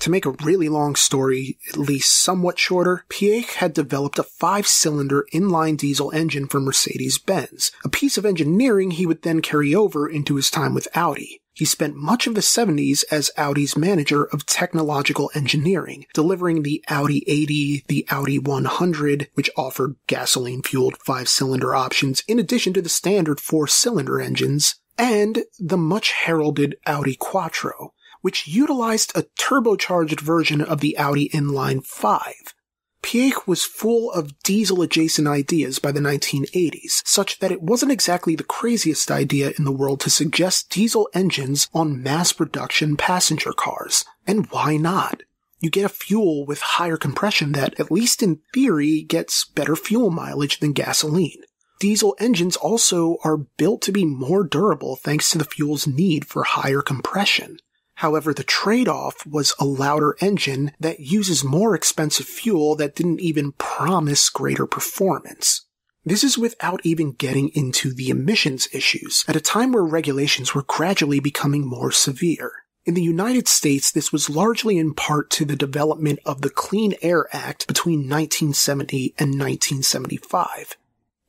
[0.00, 5.26] To make a really long story at least somewhat shorter, Piech had developed a five-cylinder
[5.32, 10.36] inline diesel engine for Mercedes-Benz, a piece of engineering he would then carry over into
[10.36, 11.40] his time with Audi.
[11.54, 17.22] He spent much of the 70s as Audi's manager of technological engineering, delivering the Audi
[17.28, 24.20] 80, the Audi 100, which offered gasoline-fueled five-cylinder options in addition to the standard four-cylinder
[24.20, 31.28] engines, and the much heralded Audi Quattro, which utilized a turbocharged version of the Audi
[31.28, 32.54] inline 5.
[33.02, 38.34] Piech was full of diesel adjacent ideas by the 1980s, such that it wasn't exactly
[38.34, 44.06] the craziest idea in the world to suggest diesel engines on mass production passenger cars.
[44.26, 45.20] And why not?
[45.60, 50.10] You get a fuel with higher compression that, at least in theory, gets better fuel
[50.10, 51.42] mileage than gasoline.
[51.78, 56.44] Diesel engines also are built to be more durable thanks to the fuel's need for
[56.44, 57.58] higher compression.
[57.96, 63.52] However, the trade-off was a louder engine that uses more expensive fuel that didn't even
[63.52, 65.66] promise greater performance.
[66.04, 70.64] This is without even getting into the emissions issues, at a time where regulations were
[70.64, 72.52] gradually becoming more severe.
[72.84, 76.94] In the United States, this was largely in part to the development of the Clean
[77.00, 80.76] Air Act between 1970 and 1975.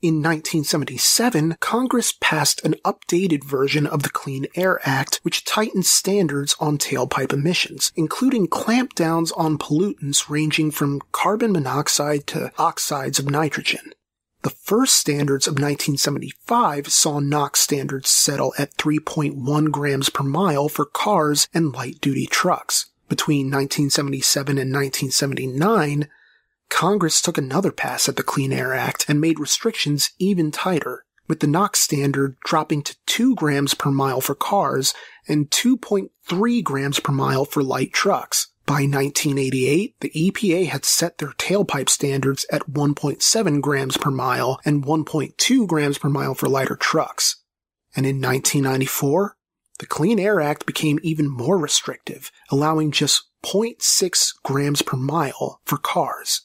[0.05, 6.55] In 1977, Congress passed an updated version of the Clean Air Act which tightened standards
[6.59, 13.93] on tailpipe emissions, including clampdowns on pollutants ranging from carbon monoxide to oxides of nitrogen.
[14.43, 20.85] The first standards of 1975 saw NOx standards settle at 3.1 grams per mile for
[20.85, 22.91] cars and light duty trucks.
[23.09, 26.07] Between 1977 and 1979,
[26.69, 31.05] Congress took another pass at the Clean Air Act and made restrictions even tighter.
[31.27, 34.93] with the NOx standard dropping to 2 grams per mile for cars
[35.27, 38.47] and 2.3 grams per mile for light trucks.
[38.65, 44.83] By 1988, the EPA had set their tailpipe standards at 1.7 grams per mile and
[44.83, 47.37] 1.2 grams per mile for lighter trucks.
[47.95, 49.37] And in 1994,
[49.77, 55.77] the Clean Air Act became even more restrictive, allowing just 0.6 grams per mile for
[55.77, 56.41] cars.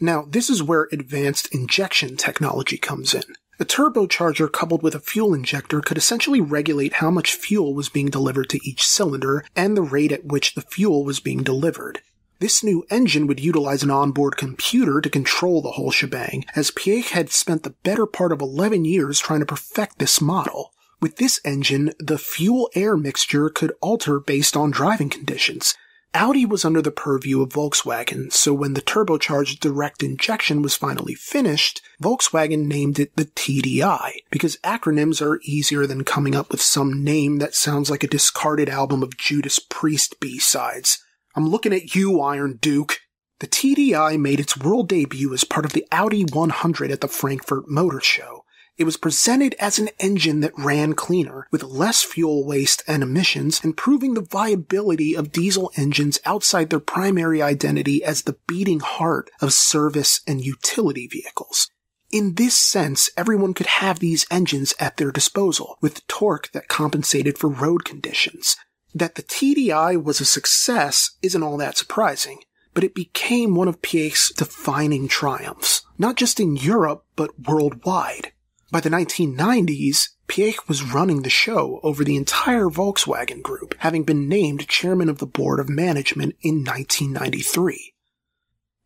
[0.00, 3.24] Now, this is where advanced injection technology comes in.
[3.58, 8.10] A turbocharger coupled with a fuel injector could essentially regulate how much fuel was being
[8.10, 12.02] delivered to each cylinder and the rate at which the fuel was being delivered.
[12.38, 17.10] This new engine would utilize an onboard computer to control the whole shebang, as Piëch
[17.10, 20.74] had spent the better part of 11 years trying to perfect this model.
[21.00, 25.74] With this engine, the fuel-air mixture could alter based on driving conditions.
[26.16, 31.14] Audi was under the purview of Volkswagen, so when the turbocharged direct injection was finally
[31.14, 37.04] finished, Volkswagen named it the TDI, because acronyms are easier than coming up with some
[37.04, 41.04] name that sounds like a discarded album of Judas Priest B-sides.
[41.34, 43.00] I'm looking at you, Iron Duke.
[43.40, 47.68] The TDI made its world debut as part of the Audi 100 at the Frankfurt
[47.68, 48.45] Motor Show.
[48.78, 53.64] It was presented as an engine that ran cleaner, with less fuel waste and emissions,
[53.64, 59.30] and proving the viability of diesel engines outside their primary identity as the beating heart
[59.40, 61.70] of service and utility vehicles.
[62.12, 67.38] In this sense, everyone could have these engines at their disposal, with torque that compensated
[67.38, 68.56] for road conditions.
[68.94, 72.40] That the TDI was a success isn't all that surprising,
[72.74, 78.32] but it became one of Piëch's defining triumphs, not just in Europe, but worldwide.
[78.70, 84.28] By the 1990s, Piëch was running the show over the entire Volkswagen Group, having been
[84.28, 87.94] named chairman of the board of management in 1993.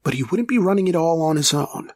[0.03, 1.93] But he wouldn't be running it all on his own.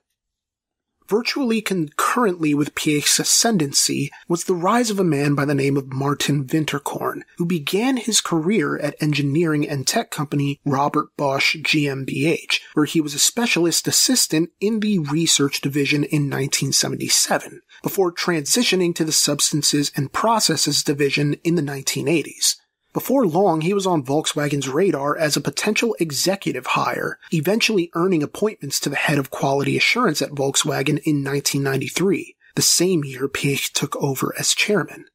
[1.06, 5.92] Virtually concurrently with Piëch's ascendancy was the rise of a man by the name of
[5.92, 12.86] Martin Winterkorn, who began his career at engineering and tech company Robert Bosch GmbH, where
[12.86, 19.12] he was a specialist assistant in the research division in 1977, before transitioning to the
[19.12, 22.56] substances and processes division in the 1980s.
[22.94, 28.78] Before long, he was on Volkswagen's radar as a potential executive hire, eventually earning appointments
[28.80, 33.96] to the head of quality assurance at Volkswagen in 1993, the same year Piëch took
[33.96, 35.06] over as chairman.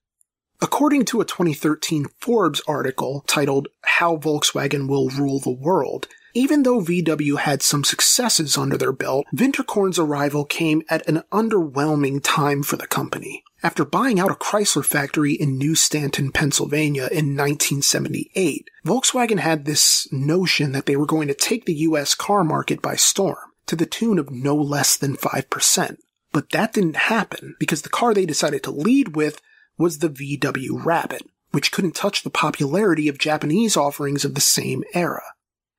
[0.60, 6.82] According to a 2013 Forbes article titled How Volkswagen Will Rule the World, even though
[6.82, 12.76] VW had some successes under their belt, Winterkorn's arrival came at an underwhelming time for
[12.76, 13.44] the company.
[13.62, 20.08] After buying out a Chrysler factory in New Stanton, Pennsylvania in 1978, Volkswagen had this
[20.12, 23.86] notion that they were going to take the US car market by storm, to the
[23.86, 25.98] tune of no less than 5%.
[26.32, 29.42] But that didn't happen because the car they decided to lead with
[29.78, 34.84] was the VW Rabbit, which couldn't touch the popularity of Japanese offerings of the same
[34.94, 35.24] era.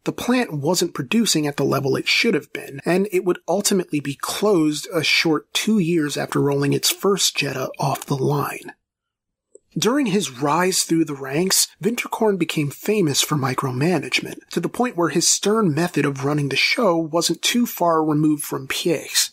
[0.05, 4.01] The plant wasn't producing at the level it should have been, and it would ultimately
[4.01, 8.73] be closed a short two years after rolling its first Jetta off the line.
[9.79, 15.11] During his rise through the ranks, Winterkorn became famous for micromanagement, to the point where
[15.11, 19.31] his stern method of running the show wasn't too far removed from Piëch's.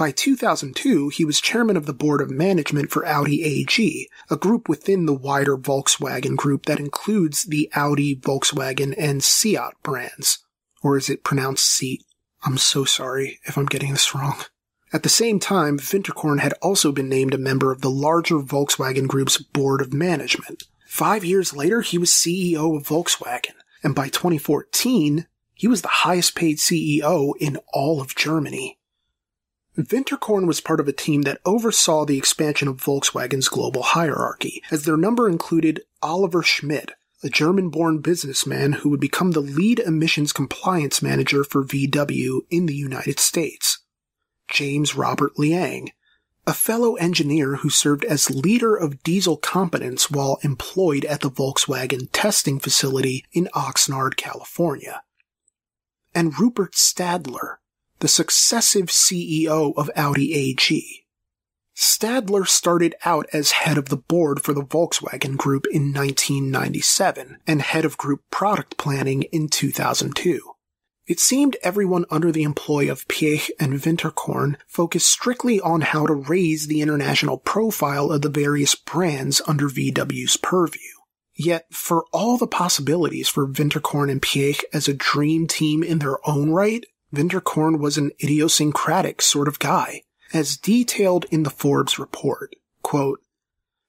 [0.00, 4.66] By 2002, he was chairman of the board of management for Audi AG, a group
[4.66, 10.38] within the wider Volkswagen group that includes the Audi, Volkswagen, and Seat brands.
[10.82, 12.02] Or is it pronounced Seat?
[12.46, 14.38] I'm so sorry if I'm getting this wrong.
[14.90, 19.06] At the same time, Winterkorn had also been named a member of the larger Volkswagen
[19.06, 20.62] Group's board of management.
[20.86, 26.34] Five years later, he was CEO of Volkswagen, and by 2014, he was the highest
[26.34, 28.78] paid CEO in all of Germany.
[29.76, 34.84] Winterkorn was part of a team that oversaw the expansion of Volkswagen's global hierarchy, as
[34.84, 41.02] their number included Oliver Schmidt, a German-born businessman who would become the lead emissions compliance
[41.02, 43.78] manager for VW in the United States.
[44.48, 45.90] James Robert Liang,
[46.46, 52.08] a fellow engineer who served as leader of diesel competence while employed at the Volkswagen
[52.12, 55.02] testing facility in Oxnard, California.
[56.12, 57.59] And Rupert Stadler,
[58.00, 61.06] the successive CEO of Audi AG.
[61.76, 67.62] Stadler started out as head of the board for the Volkswagen Group in 1997 and
[67.62, 70.40] head of group product planning in 2002.
[71.06, 76.14] It seemed everyone under the employ of Piëch and Winterkorn focused strictly on how to
[76.14, 80.80] raise the international profile of the various brands under VW's purview.
[81.34, 86.18] Yet, for all the possibilities for Winterkorn and Piëch as a dream team in their
[86.28, 86.84] own right,
[87.14, 90.02] Winterkorn was an idiosyncratic sort of guy,
[90.32, 92.54] as detailed in the Forbes report.
[92.82, 93.20] Quote,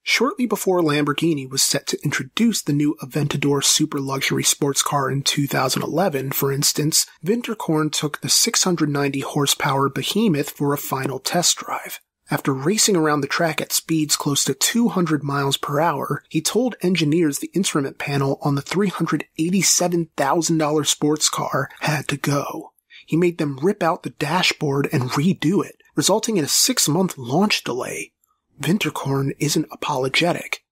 [0.03, 5.21] Shortly before Lamborghini was set to introduce the new Aventador super luxury sports car in
[5.21, 11.99] 2011, for instance, Winterkorn took the 690 horsepower behemoth for a final test drive.
[12.31, 16.75] After racing around the track at speeds close to 200 miles per hour, he told
[16.81, 22.70] engineers the instrument panel on the $387,000 sports car had to go.
[23.05, 27.17] He made them rip out the dashboard and redo it, resulting in a six month
[27.17, 28.11] launch delay.
[28.59, 30.63] Winterkorn isn't apologetic.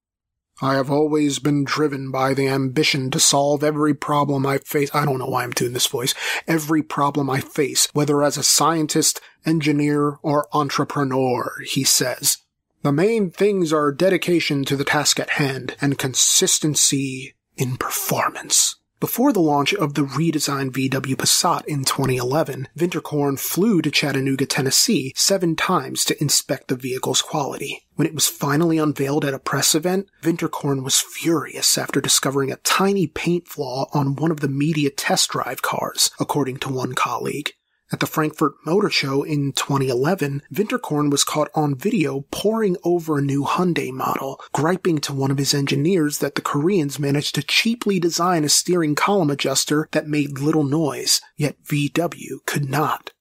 [0.62, 4.94] I have always been driven by the ambition to solve every problem I face.
[4.94, 6.14] I don't know why I'm doing this voice.
[6.48, 12.40] Every problem I face, whether as a scientist, engineer, or entrepreneur, he says.
[12.82, 18.76] The main things are dedication to the task at hand and consistency in performance.
[19.00, 25.14] Before the launch of the redesigned VW Passat in 2011, Winterkorn flew to Chattanooga, Tennessee
[25.16, 27.86] seven times to inspect the vehicle's quality.
[27.96, 32.58] When it was finally unveiled at a press event, Winterkorn was furious after discovering a
[32.58, 37.54] tiny paint flaw on one of the media test drive cars, according to one colleague.
[37.92, 43.22] At the Frankfurt Motor Show in 2011, Winterkorn was caught on video poring over a
[43.22, 48.00] new Hyundai model, griping to one of his engineers that the Koreans managed to cheaply
[48.00, 53.12] design a steering column adjuster that made little noise, yet VW could not.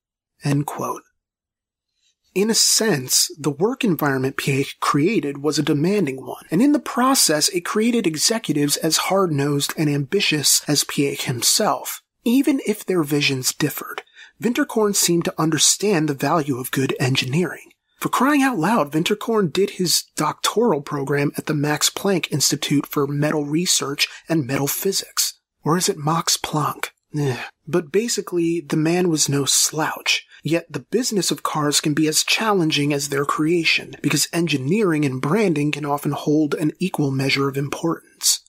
[2.35, 6.79] In a sense, the work environment Piëch created was a demanding one, and in the
[6.79, 13.55] process it created executives as hard-nosed and ambitious as Piëch himself, even if their visions
[13.55, 14.03] differed.
[14.43, 17.73] Winterkorn seemed to understand the value of good engineering.
[17.99, 23.09] For crying out loud, Winterkorn did his doctoral program at the Max Planck Institute for
[23.09, 25.41] Metal Research and Metal Physics.
[25.65, 26.91] Or is it Max Planck?
[27.17, 27.43] Eh.
[27.67, 30.25] But basically, the man was no slouch.
[30.45, 35.21] Yet the business of cars can be as challenging as their creation, because engineering and
[35.21, 38.41] branding can often hold an equal measure of importance.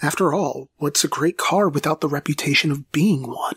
[0.00, 3.56] After all, what's a great car without the reputation of being one?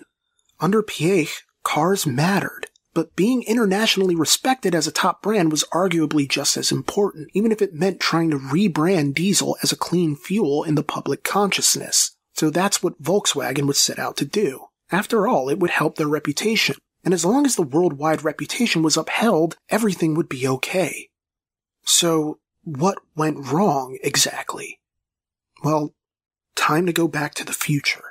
[0.60, 6.56] Under Piëch, cars mattered, but being internationally respected as a top brand was arguably just
[6.56, 10.76] as important, even if it meant trying to rebrand diesel as a clean fuel in
[10.76, 12.16] the public consciousness.
[12.34, 14.68] So that's what Volkswagen would set out to do.
[14.91, 18.95] After all, it would help their reputation, and as long as the worldwide reputation was
[18.95, 21.10] upheld, everything would be okay.
[21.84, 24.80] So, what went wrong exactly?
[25.64, 25.93] Well,
[26.56, 28.05] time to go back to the future.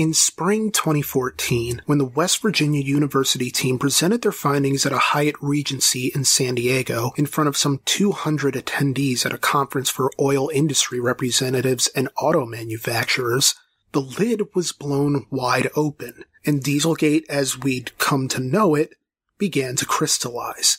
[0.00, 5.36] In spring 2014, when the West Virginia University team presented their findings at a Hyatt
[5.42, 10.48] Regency in San Diego in front of some 200 attendees at a conference for oil
[10.54, 13.56] industry representatives and auto manufacturers,
[13.92, 18.94] the lid was blown wide open, and Dieselgate as we'd come to know it
[19.36, 20.78] began to crystallize.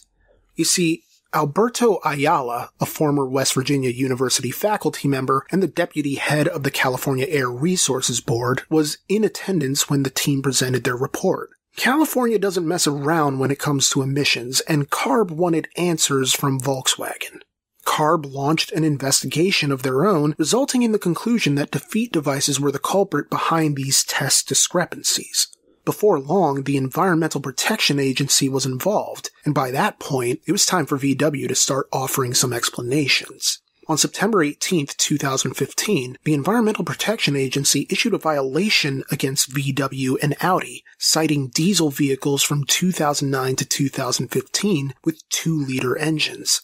[0.56, 1.04] You see,
[1.34, 6.72] Alberto Ayala, a former West Virginia University faculty member and the deputy head of the
[6.72, 11.52] California Air Resources Board, was in attendance when the team presented their report.
[11.78, 17.40] California doesn't mess around when it comes to emissions, and CARB wanted answers from Volkswagen.
[17.86, 22.74] CARB launched an investigation of their own, resulting in the conclusion that defeat devices were
[22.74, 25.48] the culprit behind these test discrepancies.
[25.84, 30.86] Before long, the Environmental Protection Agency was involved, and by that point, it was time
[30.86, 33.60] for VW to start offering some explanations.
[33.88, 40.84] On September 18, 2015, the Environmental Protection Agency issued a violation against VW and Audi,
[41.00, 46.62] citing diesel vehicles from 2009 to 2015 with 2-liter engines.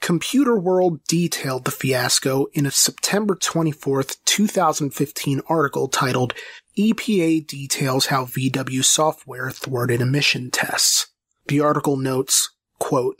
[0.00, 6.34] Computer World detailed the fiasco in a September 24, 2015 article titled
[6.76, 11.06] EPA details how VW software thwarted emission tests.
[11.46, 12.50] The article notes,
[12.80, 13.16] quote,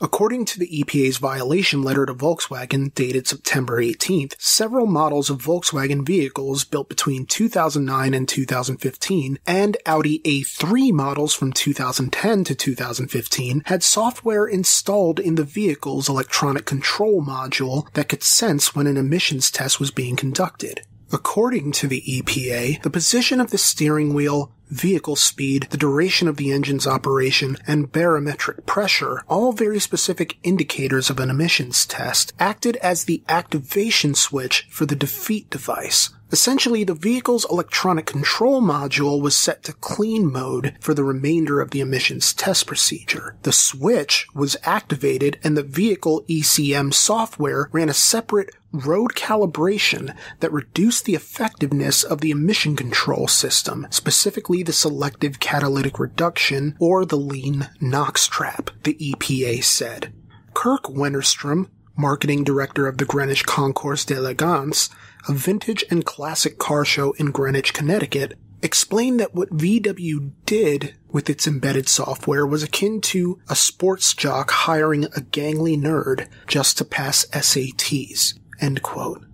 [0.00, 6.06] According to the EPA's violation letter to Volkswagen dated September 18th, several models of Volkswagen
[6.06, 13.82] vehicles built between 2009 and 2015 and Audi A3 models from 2010 to 2015 had
[13.82, 19.78] software installed in the vehicle's electronic control module that could sense when an emissions test
[19.78, 20.86] was being conducted.
[21.10, 26.36] According to the EPA, the position of the steering wheel, vehicle speed, the duration of
[26.36, 32.76] the engine's operation, and barometric pressure, all very specific indicators of an emissions test, acted
[32.76, 39.34] as the activation switch for the defeat device, Essentially, the vehicle's electronic control module was
[39.34, 43.36] set to clean mode for the remainder of the emissions test procedure.
[43.42, 50.52] The switch was activated and the vehicle ECM software ran a separate road calibration that
[50.52, 57.16] reduced the effectiveness of the emission control system, specifically the selective catalytic reduction or the
[57.16, 60.12] lean NOx trap, the EPA said.
[60.54, 64.90] Kirk Wennerstrom, marketing director of the Greenwich Concours d'Elegance,
[65.28, 71.30] a vintage and classic car show in Greenwich, Connecticut, explained that what VW did with
[71.30, 76.84] its embedded software was akin to a sports jock hiring a gangly nerd just to
[76.84, 78.37] pass SATs.
[78.60, 79.24] End quote.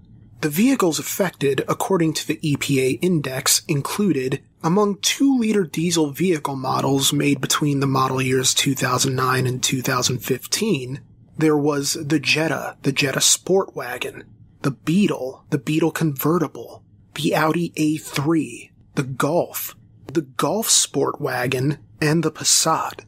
[0.41, 7.13] The vehicles affected, according to the EPA index, included among 2 liter diesel vehicle models
[7.13, 11.01] made between the model years 2009 and 2015,
[11.37, 14.25] there was the Jetta, the Jetta Sport Wagon,
[14.63, 19.75] the Beetle, the Beetle Convertible, the Audi A3, the Golf,
[20.13, 23.01] the Golf Sport Wagon, and the Passat.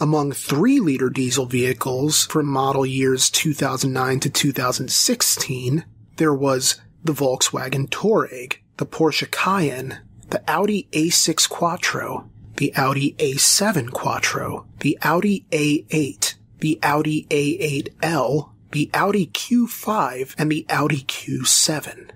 [0.00, 5.84] Among 3 liter diesel vehicles from model years 2009 to 2016,
[6.18, 9.98] there was the Volkswagen Touareg, the Porsche Cayenne,
[10.30, 18.90] the Audi A6 Quattro, the Audi A7 Quattro, the Audi A8, the Audi A8L, the
[18.94, 22.10] Audi Q5, and the Audi Q7.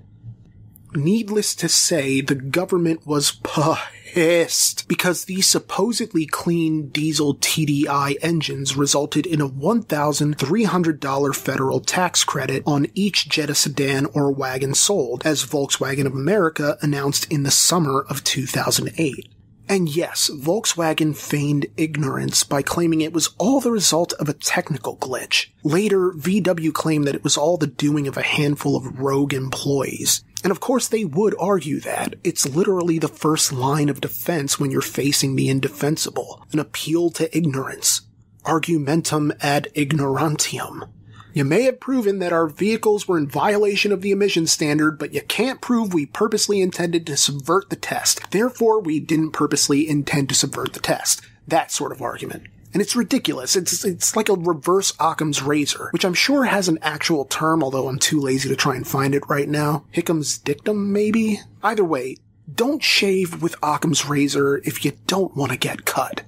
[0.94, 9.24] Needless to say, the government was pissed because these supposedly clean diesel TDI engines resulted
[9.24, 16.04] in a $1,300 federal tax credit on each Jetta sedan or wagon sold, as Volkswagen
[16.04, 19.28] of America announced in the summer of 2008.
[19.68, 24.98] And yes, Volkswagen feigned ignorance by claiming it was all the result of a technical
[24.98, 25.46] glitch.
[25.62, 30.22] Later, VW claimed that it was all the doing of a handful of rogue employees.
[30.42, 32.16] And of course they would argue that.
[32.24, 36.44] It's literally the first line of defense when you're facing the indefensible.
[36.52, 38.02] An appeal to ignorance.
[38.44, 40.88] Argumentum ad ignorantium.
[41.34, 45.14] You may have proven that our vehicles were in violation of the emission standard, but
[45.14, 48.30] you can't prove we purposely intended to subvert the test.
[48.30, 51.22] Therefore, we didn't purposely intend to subvert the test.
[51.48, 52.48] That sort of argument.
[52.72, 53.54] And it's ridiculous.
[53.54, 57.88] It's, it's like a reverse Occam's razor, which I'm sure has an actual term, although
[57.88, 59.84] I'm too lazy to try and find it right now.
[59.92, 61.40] Hickam's dictum, maybe?
[61.62, 62.16] Either way,
[62.52, 66.22] don't shave with Occam's razor if you don't want to get cut.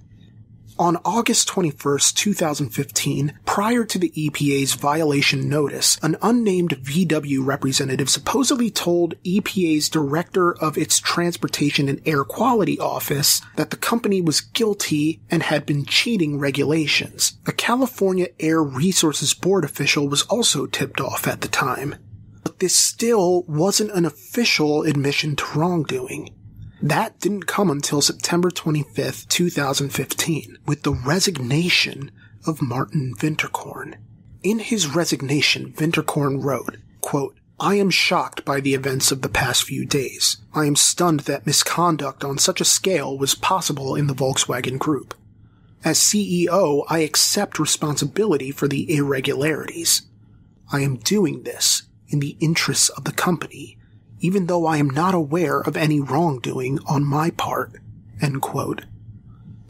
[0.77, 8.73] On August 21st, 2015, prior to the EPA's violation notice, an unnamed VW representative supposedly
[8.73, 15.21] told EPA's director of its Transportation and Air Quality Office that the company was guilty
[15.31, 17.39] and had been cheating regulations.
[17.47, 21.95] A California Air Resources Board official was also tipped off at the time.
[22.43, 26.35] But this still wasn't an official admission to wrongdoing.
[26.85, 32.11] That didn't come until September 25th, 2015, with the resignation
[32.47, 33.95] of Martin Winterkorn.
[34.43, 39.63] In his resignation, Winterkorn wrote, quote, I am shocked by the events of the past
[39.63, 40.37] few days.
[40.53, 45.15] I am stunned that misconduct on such a scale was possible in the Volkswagen Group.
[45.87, 50.03] As CEO, I accept responsibility for the irregularities.
[50.71, 53.79] I am doing this in the interests of the company
[54.25, 57.73] even though I am not aware of any wrongdoing on my part.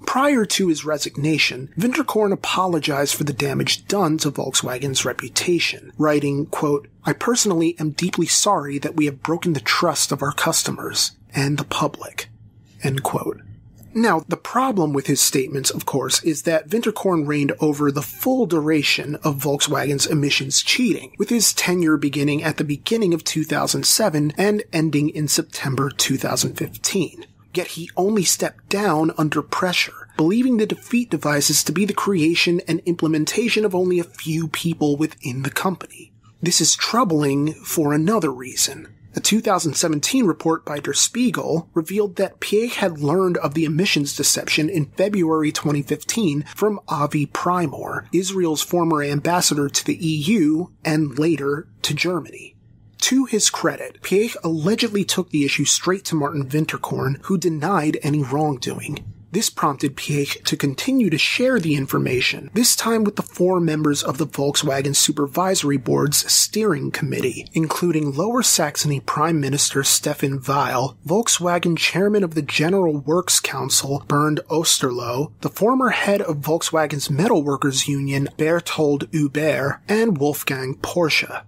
[0.06, 6.86] Prior to his resignation, Winterkorn apologized for the damage done to Volkswagen's reputation, writing, quote,
[7.04, 11.58] I personally am deeply sorry that we have broken the trust of our customers and
[11.58, 12.28] the public.
[12.84, 13.40] End quote.
[13.96, 18.44] Now, the problem with his statements, of course, is that Winterkorn reigned over the full
[18.44, 24.64] duration of Volkswagen's emissions cheating, with his tenure beginning at the beginning of 2007 and
[24.72, 27.24] ending in September 2015.
[27.54, 32.60] Yet he only stepped down under pressure, believing the defeat devices to be the creation
[32.66, 36.12] and implementation of only a few people within the company.
[36.42, 38.93] This is troubling for another reason.
[39.16, 44.68] A 2017 report by Der Spiegel revealed that Piëch had learned of the emissions deception
[44.68, 51.94] in February 2015 from Avi Primor, Israel's former ambassador to the EU and later to
[51.94, 52.56] Germany.
[53.02, 58.24] To his credit, Piëch allegedly took the issue straight to Martin Winterkorn, who denied any
[58.24, 58.98] wrongdoing.
[59.34, 64.00] This prompted Piëch to continue to share the information, this time with the four members
[64.00, 71.76] of the Volkswagen Supervisory Board's steering committee, including Lower Saxony Prime Minister Stefan Weil, Volkswagen
[71.76, 78.28] Chairman of the General Works Council Bernd Osterloh, the former head of Volkswagen's Metalworkers Union
[78.36, 81.42] Berthold Huber, and Wolfgang Porsche.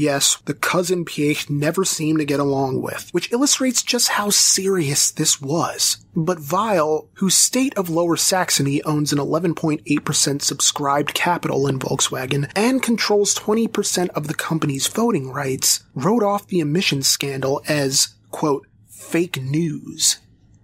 [0.00, 5.10] Yes, the cousin Piëch never seemed to get along with, which illustrates just how serious
[5.10, 5.98] this was.
[6.16, 12.82] But Weil, whose state of Lower Saxony owns an 11.8% subscribed capital in Volkswagen and
[12.82, 19.42] controls 20% of the company's voting rights, wrote off the emissions scandal as, quote, fake
[19.42, 20.16] news.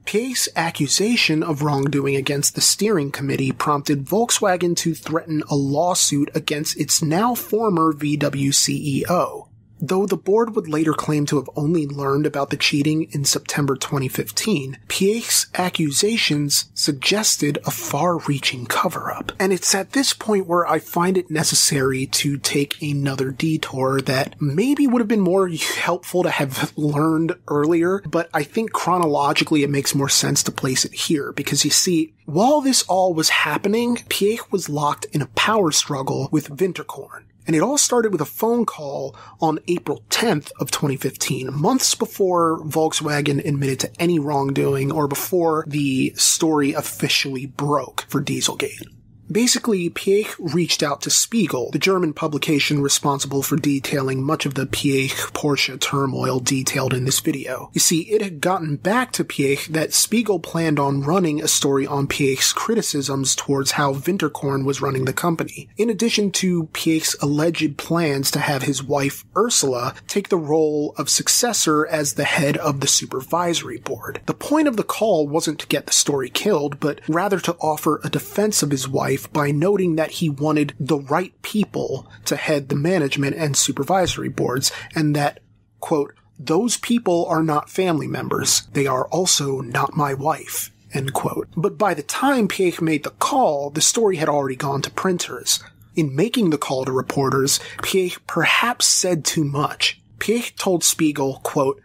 [0.06, 6.78] Piëch's accusation of wrongdoing against the steering committee prompted Volkswagen to threaten a lawsuit against
[6.78, 9.45] its now former VW CEO.
[9.80, 13.76] Though the board would later claim to have only learned about the cheating in September
[13.76, 19.32] 2015, Piëch's accusations suggested a far-reaching cover-up.
[19.38, 24.40] And it's at this point where I find it necessary to take another detour that
[24.40, 29.70] maybe would have been more helpful to have learned earlier, but I think chronologically it
[29.70, 33.96] makes more sense to place it here because you see, while this all was happening,
[33.96, 37.25] Piëch was locked in a power struggle with Winterkorn.
[37.46, 42.58] And it all started with a phone call on April 10th of 2015, months before
[42.60, 48.95] Volkswagen admitted to any wrongdoing or before the story officially broke for Dieselgate.
[49.30, 54.66] Basically, Piëch reached out to Spiegel, the German publication responsible for detailing much of the
[54.66, 57.70] Piëch Porsche turmoil detailed in this video.
[57.72, 61.86] You see, it had gotten back to Piëch that Spiegel planned on running a story
[61.86, 67.76] on Piëch's criticisms towards how Winterkorn was running the company, in addition to Piëch's alleged
[67.76, 72.78] plans to have his wife Ursula take the role of successor as the head of
[72.78, 74.20] the supervisory board.
[74.26, 78.00] The point of the call wasn't to get the story killed, but rather to offer
[78.04, 82.68] a defense of his wife by noting that he wanted the right people to head
[82.68, 85.40] the management and supervisory boards and that,
[85.80, 88.62] quote, those people are not family members.
[88.72, 90.70] They are also not my wife.
[90.92, 91.48] End quote.
[91.56, 95.62] But by the time Piëch made the call, the story had already gone to printers.
[95.94, 100.00] In making the call to reporters, Piëch perhaps said too much.
[100.18, 101.80] Piëch told Spiegel, quote,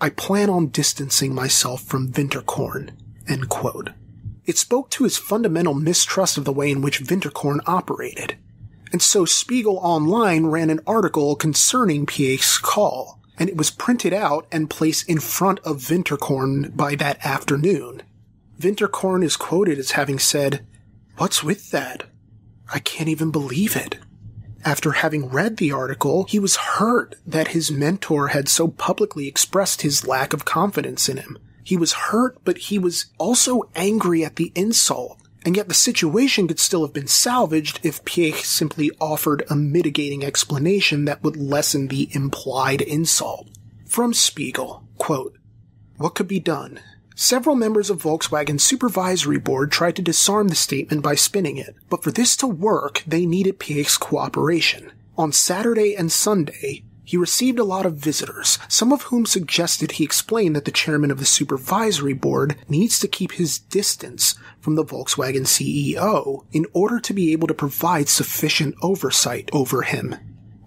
[0.00, 2.92] I plan on distancing myself from Winterkorn,
[3.28, 3.90] end quote.
[4.50, 8.36] It spoke to his fundamental mistrust of the way in which Winterkorn operated.
[8.90, 14.48] And so Spiegel Online ran an article concerning Piëch's call, and it was printed out
[14.50, 18.02] and placed in front of Winterkorn by that afternoon.
[18.58, 20.66] Winterkorn is quoted as having said,
[21.16, 22.02] What's with that?
[22.74, 23.98] I can't even believe it.
[24.64, 29.82] After having read the article, he was hurt that his mentor had so publicly expressed
[29.82, 31.38] his lack of confidence in him.
[31.64, 35.18] He was hurt, but he was also angry at the insult.
[35.44, 40.22] And yet the situation could still have been salvaged if Piëch simply offered a mitigating
[40.22, 43.48] explanation that would lessen the implied insult.
[43.86, 45.38] From Spiegel, quote,
[45.96, 46.80] What could be done?
[47.16, 52.02] Several members of Volkswagen's supervisory board tried to disarm the statement by spinning it, but
[52.02, 54.92] for this to work, they needed Piëch's cooperation.
[55.18, 60.04] On Saturday and Sunday, he received a lot of visitors, some of whom suggested he
[60.04, 64.84] explain that the chairman of the supervisory board needs to keep his distance from the
[64.84, 70.14] Volkswagen CEO in order to be able to provide sufficient oversight over him.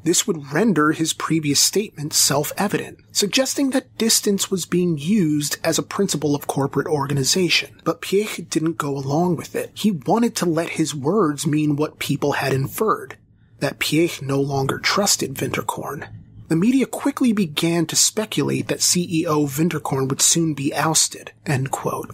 [0.04, 5.82] This would render his previous statement self-evident, suggesting that distance was being used as a
[5.82, 7.80] principle of corporate organization.
[7.86, 9.72] But Piëch didn't go along with it.
[9.76, 13.16] He wanted to let his words mean what people had inferred,
[13.60, 16.10] that Piëch no longer trusted Winterkorn
[16.48, 21.32] the media quickly began to speculate that CEO Winterkorn would soon be ousted,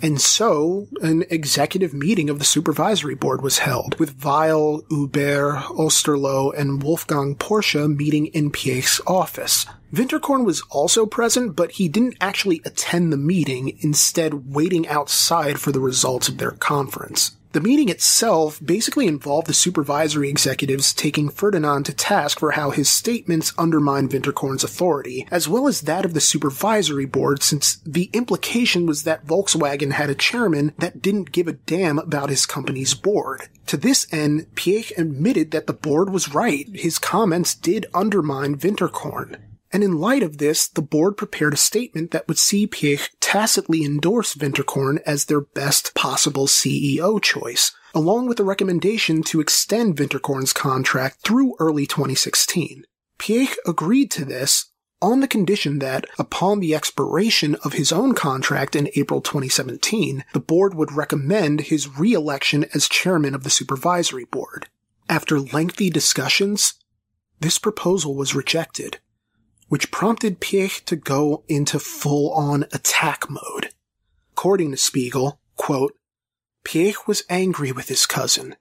[0.02, 6.54] And so, an executive meeting of the supervisory board was held, with Weil, Huber, Osterloh,
[6.58, 9.66] and Wolfgang Porsche meeting in Piëch's office.
[9.94, 15.72] Winterkorn was also present, but he didn't actually attend the meeting, instead waiting outside for
[15.72, 17.36] the results of their conference.
[17.52, 22.92] The meeting itself basically involved the supervisory executives taking Ferdinand to task for how his
[22.92, 28.86] statements undermined Winterkorn's authority, as well as that of the supervisory board since the implication
[28.86, 33.50] was that Volkswagen had a chairman that didn't give a damn about his company's board.
[33.66, 36.68] To this end, Piëch admitted that the board was right.
[36.74, 39.38] His comments did undermine Winterkorn.
[39.72, 43.86] And in light of this, the board prepared a statement that would see Piëch tacitly
[43.86, 50.54] endorse Winterkorn as their best possible CEO choice, along with a recommendation to extend Winterkorn's
[50.54, 52.84] contract through early 2016.
[53.20, 58.76] Piëch agreed to this on the condition that, upon the expiration of his own contract
[58.76, 64.68] in April 2017, the board would recommend his re-election as chairman of the supervisory board.
[65.08, 66.74] After lengthy discussions,
[67.40, 69.00] this proposal was rejected
[69.70, 73.70] which prompted Piëch to go into full-on attack mode.
[74.34, 75.94] According to Spiegel, quote,
[76.66, 78.56] Piëch was angry with his cousin.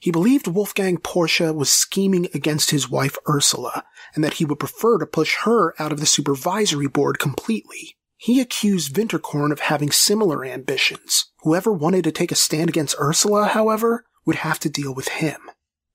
[0.00, 3.84] He believed Wolfgang Porsche was scheming against his wife Ursula,
[4.16, 7.96] and that he would prefer to push her out of the supervisory board completely.
[8.16, 11.26] He accused Winterkorn of having similar ambitions.
[11.42, 15.40] Whoever wanted to take a stand against Ursula, however, would have to deal with him.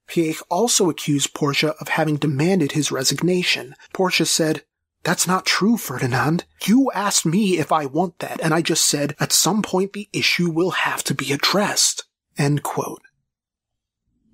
[0.08, 3.76] Piëch also accused Porsche of having demanded his resignation.
[3.93, 4.64] Porsche said,
[5.03, 6.45] That's not true, Ferdinand.
[6.66, 10.10] You asked me if I want that, and I just said, at some point the
[10.14, 12.05] issue will have to be addressed.
[12.38, 13.01] End quote.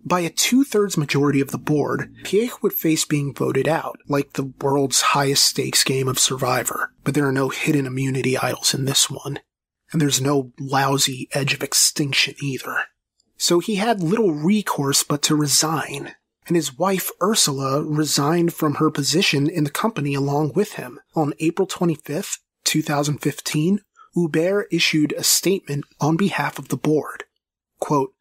[0.05, 4.51] By a two-thirds majority of the board, Piëch would face being voted out, like the
[4.61, 6.91] world's highest stakes game of Survivor.
[7.05, 9.39] But there are no hidden immunity idols in this one.
[9.91, 12.79] And there's no lousy edge of extinction either.
[13.37, 16.15] So he had little recourse but to resign.
[16.47, 20.99] And his wife Ursula resigned from her position in the company along with him.
[21.15, 23.79] On April 25th, 2015,
[24.13, 27.23] Huber issued a statement on behalf of the board.
[27.79, 28.13] Quote,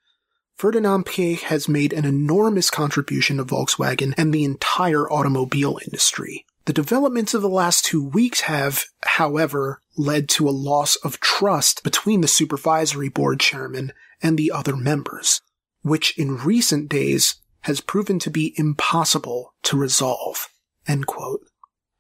[0.56, 6.46] Ferdinand Piëch has made an enormous contribution to Volkswagen and the entire automobile industry.
[6.66, 11.82] The developments of the last two weeks have, however, led to a loss of trust
[11.82, 13.92] between the supervisory board chairman
[14.22, 15.40] and the other members,
[15.82, 20.48] which in recent days has proven to be impossible to resolve.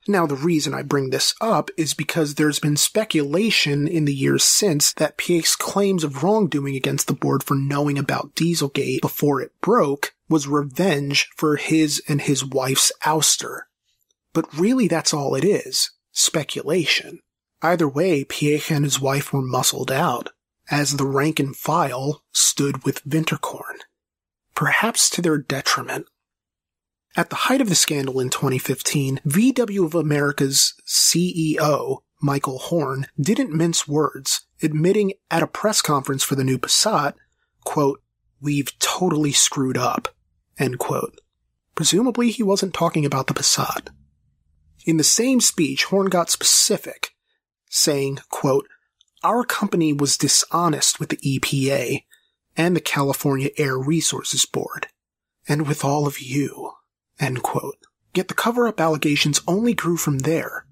[0.08, 4.42] Now, the reason I bring this up is because there's been speculation in the years
[4.42, 9.52] since that Piëch's claims of wrongdoing against the board for knowing about Dieselgate before it
[9.60, 13.62] broke was revenge for his and his wife's ouster.
[14.32, 17.20] But really, that's all it is speculation.
[17.62, 20.30] Either way, Piëch and his wife were muscled out,
[20.70, 23.80] as the rank and file stood with Winterkorn.
[24.54, 26.06] Perhaps to their detriment.
[27.16, 33.52] At the height of the scandal in 2015, VW of America's CEO, Michael Horn, didn't
[33.52, 37.14] mince words, admitting at a press conference for the new Passat,
[37.64, 38.02] quote,
[38.40, 40.08] we've totally screwed up,
[40.58, 41.20] end quote.
[41.74, 43.88] Presumably he wasn't talking about the Passat.
[44.84, 47.10] In the same speech, Horn got specific,
[47.68, 48.66] saying, quote,
[49.24, 52.04] our company was dishonest with the EPA
[52.56, 54.88] and the California Air Resources Board,
[55.48, 56.72] and with all of you.
[58.14, 60.66] Yet the cover-up allegations only grew from there.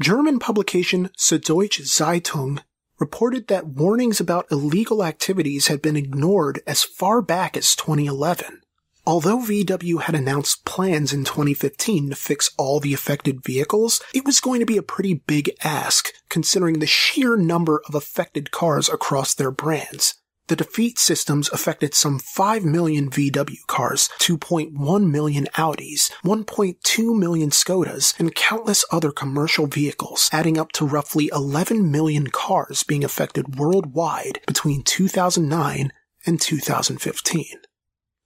[0.00, 2.60] German publication Süddeutsche Zeitung
[2.98, 8.60] reported that warnings about illegal activities had been ignored as far back as 2011.
[9.06, 14.40] Although VW had announced plans in 2015 to fix all the affected vehicles, it was
[14.40, 19.34] going to be a pretty big ask considering the sheer number of affected cars across
[19.34, 20.16] their brands.
[20.48, 28.18] The defeat systems affected some 5 million VW cars, 2.1 million Audis, 1.2 million Skodas,
[28.18, 34.40] and countless other commercial vehicles, adding up to roughly 11 million cars being affected worldwide
[34.44, 35.92] between 2009
[36.26, 37.46] and 2015.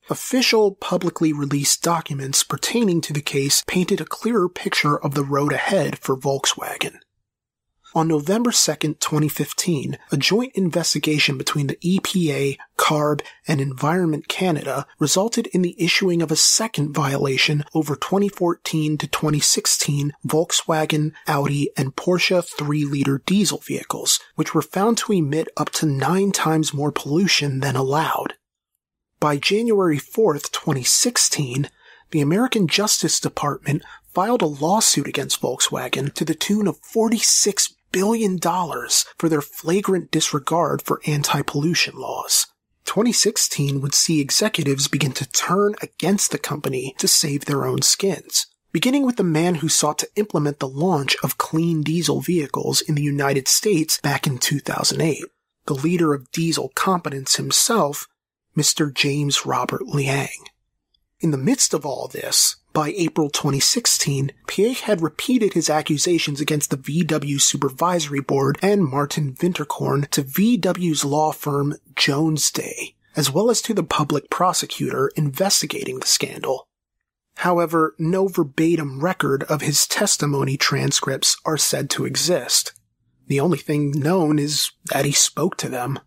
[0.09, 5.53] Official publicly released documents pertaining to the case painted a clearer picture of the road
[5.53, 7.01] ahead for Volkswagen.
[7.99, 15.49] On November 2, 2015, a joint investigation between the EPA, CARB, and Environment Canada resulted
[15.49, 22.41] in the issuing of a second violation over 2014 to 2016 Volkswagen, Audi, and Porsche
[22.49, 27.75] 3-liter diesel vehicles, which were found to emit up to nine times more pollution than
[27.75, 28.35] allowed.
[29.19, 31.69] By January 4, 2016,
[32.13, 33.83] the American Justice Department
[34.15, 40.11] filed a lawsuit against Volkswagen to the tune of 46 billion dollars for their flagrant
[40.11, 42.47] disregard for anti-pollution laws.
[42.85, 48.47] 2016 would see executives begin to turn against the company to save their own skins.
[48.73, 52.95] Beginning with the man who sought to implement the launch of clean diesel vehicles in
[52.95, 55.25] the United States back in 2008.
[55.67, 58.09] The leader of diesel competence himself,
[58.57, 58.93] Mr.
[58.93, 60.49] James Robert Liang.
[61.21, 66.71] In the midst of all this, by April 2016, Piëch had repeated his accusations against
[66.71, 73.51] the VW Supervisory Board and Martin Winterkorn to VW's law firm Jones Day, as well
[73.51, 76.69] as to the public prosecutor investigating the scandal.
[77.39, 82.75] However, no verbatim record of his testimony transcripts are said to exist.
[83.27, 85.99] The only thing known is that he spoke to them.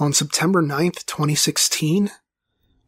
[0.00, 2.10] On September 9, 2016,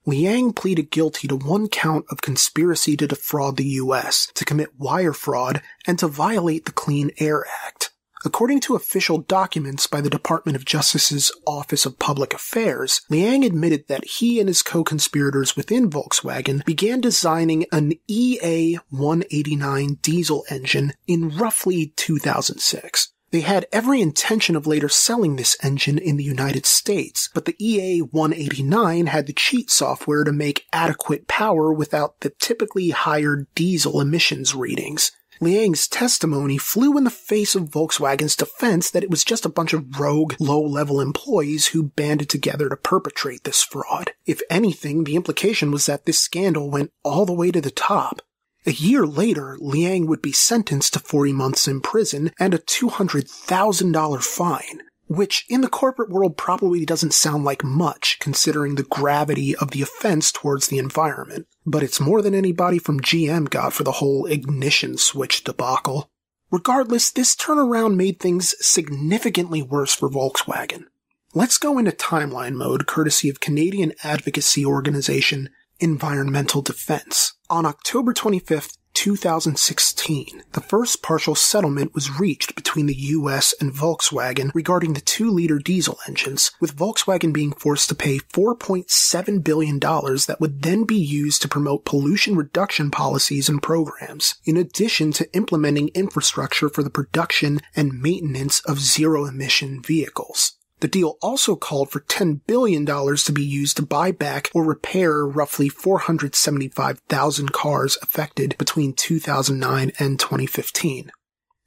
[0.08, 5.12] Liang pleaded guilty to one count of conspiracy to defraud the U.S., to commit wire
[5.12, 7.90] fraud, and to violate the Clean Air Act.
[8.24, 13.86] According to official documents by the Department of Justice's Office of Public Affairs, Liang admitted
[13.88, 21.92] that he and his co-conspirators within Volkswagen began designing an EA-189 diesel engine in roughly
[21.96, 23.12] 2006.
[23.30, 27.56] They had every intention of later selling this engine in the United States, but the
[27.58, 34.54] EA-189 had the cheat software to make adequate power without the typically higher diesel emissions
[34.54, 35.12] readings.
[35.40, 39.72] Liang's testimony flew in the face of Volkswagen's defense that it was just a bunch
[39.72, 44.12] of rogue, low-level employees who banded together to perpetrate this fraud.
[44.26, 48.20] If anything, the implication was that this scandal went all the way to the top.
[48.68, 54.22] A year later, Liang would be sentenced to 40 months in prison and a $200,000
[54.22, 59.70] fine, which in the corporate world probably doesn't sound like much considering the gravity of
[59.70, 61.46] the offense towards the environment.
[61.64, 66.10] But it's more than anybody from GM got for the whole ignition switch debacle.
[66.50, 70.84] Regardless, this turnaround made things significantly worse for Volkswagen.
[71.32, 75.48] Let's go into timeline mode courtesy of Canadian advocacy organization
[75.80, 77.34] Environmental Defense.
[77.48, 84.50] On October 25th, 2016, the first partial settlement was reached between the US and Volkswagen
[84.54, 90.62] regarding the 2-liter diesel engines, with Volkswagen being forced to pay $4.7 billion that would
[90.62, 96.68] then be used to promote pollution reduction policies and programs, in addition to implementing infrastructure
[96.68, 100.57] for the production and maintenance of zero-emission vehicles.
[100.80, 105.26] The deal also called for $10 billion to be used to buy back or repair
[105.26, 111.10] roughly 475,000 cars affected between 2009 and 2015.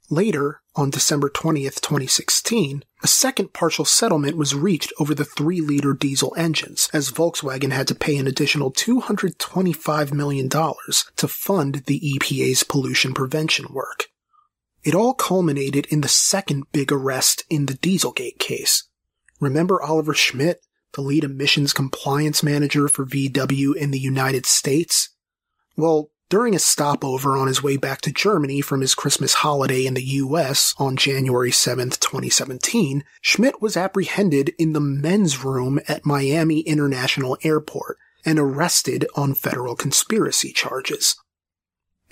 [0.08, 6.34] Later, on December 20th, 2016, a second partial settlement was reached over the 3-liter diesel
[6.36, 13.12] engines, as Volkswagen had to pay an additional $225 million to fund the EPA's pollution
[13.12, 14.08] prevention work.
[14.84, 18.84] It all culminated in the second big arrest in the Dieselgate case,
[19.42, 25.08] Remember Oliver Schmidt, the lead emissions compliance manager for VW in the United States?
[25.76, 29.94] Well, during a stopover on his way back to Germany from his Christmas holiday in
[29.94, 36.60] the US on January 7, 2017, Schmidt was apprehended in the men's room at Miami
[36.60, 41.16] International Airport and arrested on federal conspiracy charges.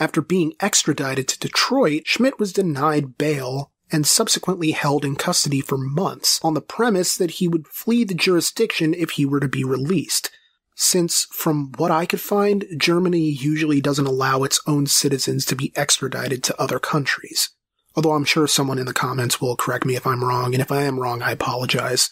[0.00, 5.76] After being extradited to Detroit, Schmidt was denied bail and subsequently held in custody for
[5.76, 9.64] months on the premise that he would flee the jurisdiction if he were to be
[9.64, 10.30] released.
[10.76, 15.72] Since, from what I could find, Germany usually doesn't allow its own citizens to be
[15.76, 17.50] extradited to other countries.
[17.94, 20.72] Although I'm sure someone in the comments will correct me if I'm wrong, and if
[20.72, 22.08] I am wrong, I apologize.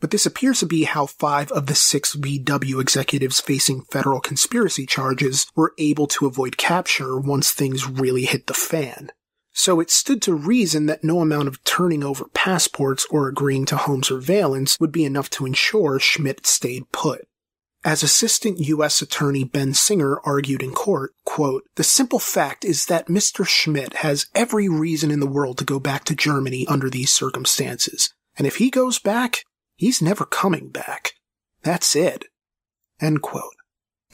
[0.00, 4.86] But this appears to be how five of the six VW executives facing federal conspiracy
[4.86, 9.10] charges were able to avoid capture once things really hit the fan
[9.54, 13.76] so it stood to reason that no amount of turning over passports or agreeing to
[13.76, 17.26] home surveillance would be enough to ensure Schmidt stayed put.
[17.84, 19.00] As Assistant U.S.
[19.00, 23.46] Attorney Ben Singer argued in court, quote, the simple fact is that Mr.
[23.46, 28.12] Schmidt has every reason in the world to go back to Germany under these circumstances.
[28.36, 29.44] And if he goes back,
[29.76, 31.12] he's never coming back.
[31.62, 32.24] That's it.
[33.00, 33.54] End quote.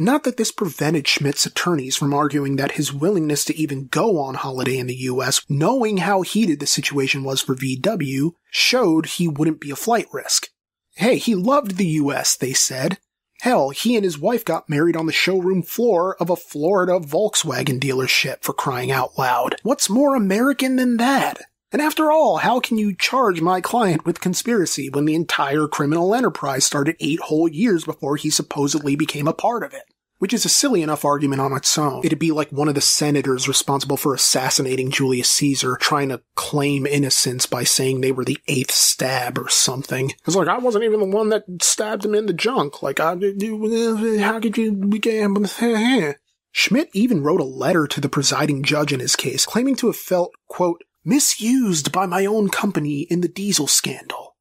[0.03, 4.35] Not that this prevented Schmidt's attorneys from arguing that his willingness to even go on
[4.35, 9.61] holiday in the US, knowing how heated the situation was for VW, showed he wouldn't
[9.61, 10.47] be a flight risk.
[10.95, 12.97] Hey, he loved the US, they said.
[13.43, 17.79] Hell, he and his wife got married on the showroom floor of a Florida Volkswagen
[17.79, 19.57] dealership for crying out loud.
[19.65, 21.43] What's more American than that?
[21.73, 26.15] And after all, how can you charge my client with conspiracy when the entire criminal
[26.15, 29.85] enterprise started eight whole years before he supposedly became a part of it?
[30.19, 32.03] Which is a silly enough argument on its own.
[32.05, 36.87] It'd be like one of the senators responsible for assassinating Julius Caesar trying to claim
[36.87, 40.13] innocence by saying they were the eighth stab or something.
[40.27, 42.83] It's like, I wasn't even the one that stabbed him in the junk.
[42.83, 43.15] Like, I,
[44.21, 46.15] how could you?
[46.53, 49.97] Schmidt even wrote a letter to the presiding judge in his case, claiming to have
[49.97, 54.37] felt, quote, misused by my own company in the diesel scandal.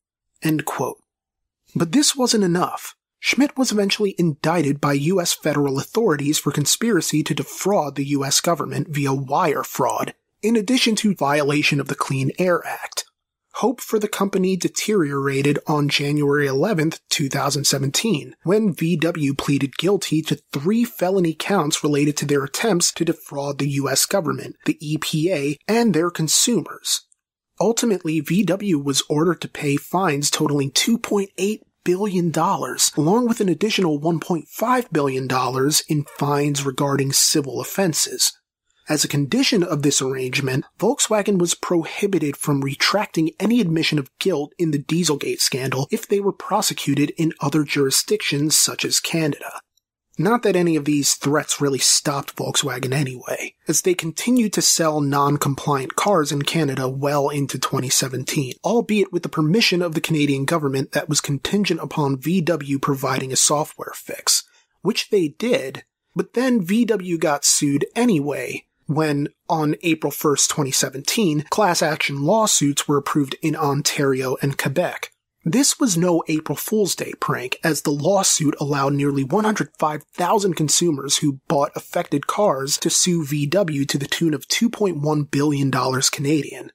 [1.76, 2.96] But this wasn't enough.
[3.20, 5.34] Schmidt was eventually indicted by U.S.
[5.34, 8.40] federal authorities for conspiracy to defraud the U.S.
[8.40, 13.06] government via wire fraud, in addition to violation of the Clean Air Act
[13.60, 20.86] hope for the company deteriorated on January 11, 2017, when VW pleaded guilty to three
[20.86, 26.10] felony counts related to their attempts to defraud the US government, the EPA, and their
[26.10, 27.02] consumers.
[27.60, 34.92] Ultimately, VW was ordered to pay fines totaling $2.8 billion, along with an additional $1.5
[34.94, 35.28] billion
[35.90, 38.39] in fines regarding civil offenses.
[38.90, 44.52] As a condition of this arrangement, Volkswagen was prohibited from retracting any admission of guilt
[44.58, 49.62] in the Dieselgate scandal if they were prosecuted in other jurisdictions such as Canada.
[50.18, 55.02] Not that any of these threats really stopped Volkswagen anyway, as they continued to sell
[55.02, 60.94] non-compliant cars in Canada well into 2017, albeit with the permission of the Canadian government
[60.94, 64.46] that was contingent upon VW providing a software fix,
[64.82, 65.84] which they did,
[66.16, 72.98] but then VW got sued anyway when, on April 1st, 2017, class action lawsuits were
[72.98, 75.12] approved in Ontario and Quebec,
[75.46, 81.40] this was no April Fool's Day prank, as the lawsuit allowed nearly 105,000 consumers who
[81.48, 85.72] bought affected cars to sue VW to the tune of $2.1 billion
[86.12, 86.72] Canadian.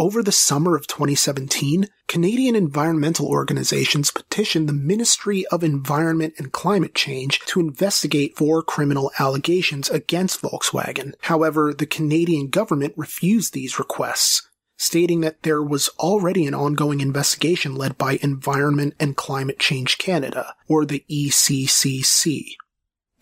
[0.00, 6.94] Over the summer of 2017, Canadian environmental organizations petitioned the Ministry of Environment and Climate
[6.94, 11.14] Change to investigate four criminal allegations against Volkswagen.
[11.22, 17.74] However, the Canadian government refused these requests, stating that there was already an ongoing investigation
[17.74, 22.54] led by Environment and Climate Change Canada, or the ECCC.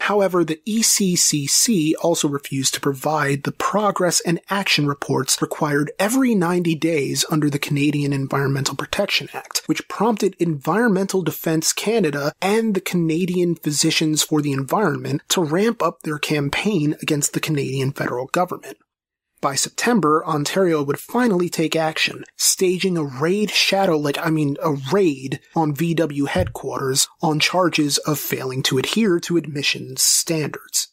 [0.01, 6.75] However, the ECCC also refused to provide the progress and action reports required every 90
[6.77, 13.57] days under the Canadian Environmental Protection Act, which prompted Environmental Defence Canada and the Canadian
[13.57, 18.79] Physicians for the Environment to ramp up their campaign against the Canadian federal government.
[19.47, 24.73] By September, Ontario would finally take action, staging a raid shadow, like, I mean, a
[24.73, 30.89] raid on VW headquarters on charges of failing to adhere to emissions standards.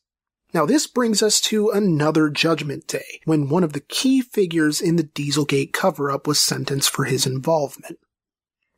[0.54, 4.98] Now this brings us to another judgment day, when one of the key figures in
[4.98, 7.98] the Dieselgate cover-up was sentenced for his involvement.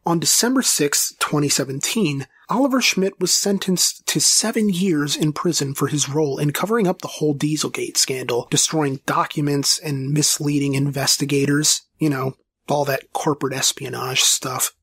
[0.06, 6.08] On December 6, 2017, Oliver Schmidt was sentenced to seven years in prison for his
[6.08, 12.36] role in covering up the whole Dieselgate scandal, destroying documents and misleading investigators, you know,
[12.70, 14.74] all that corporate espionage stuff.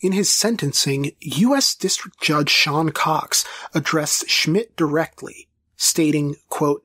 [0.00, 1.74] In his sentencing, U.S.
[1.74, 3.44] District Judge Sean Cox
[3.74, 6.82] addressed Schmidt directly, stating, quote,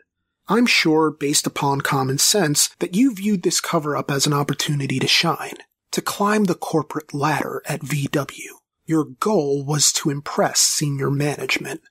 [0.49, 4.99] I'm sure, based upon common sense, that you viewed this cover up as an opportunity
[4.99, 5.57] to shine
[5.91, 8.49] to climb the corporate ladder at VW.
[8.85, 11.81] Your goal was to impress senior management.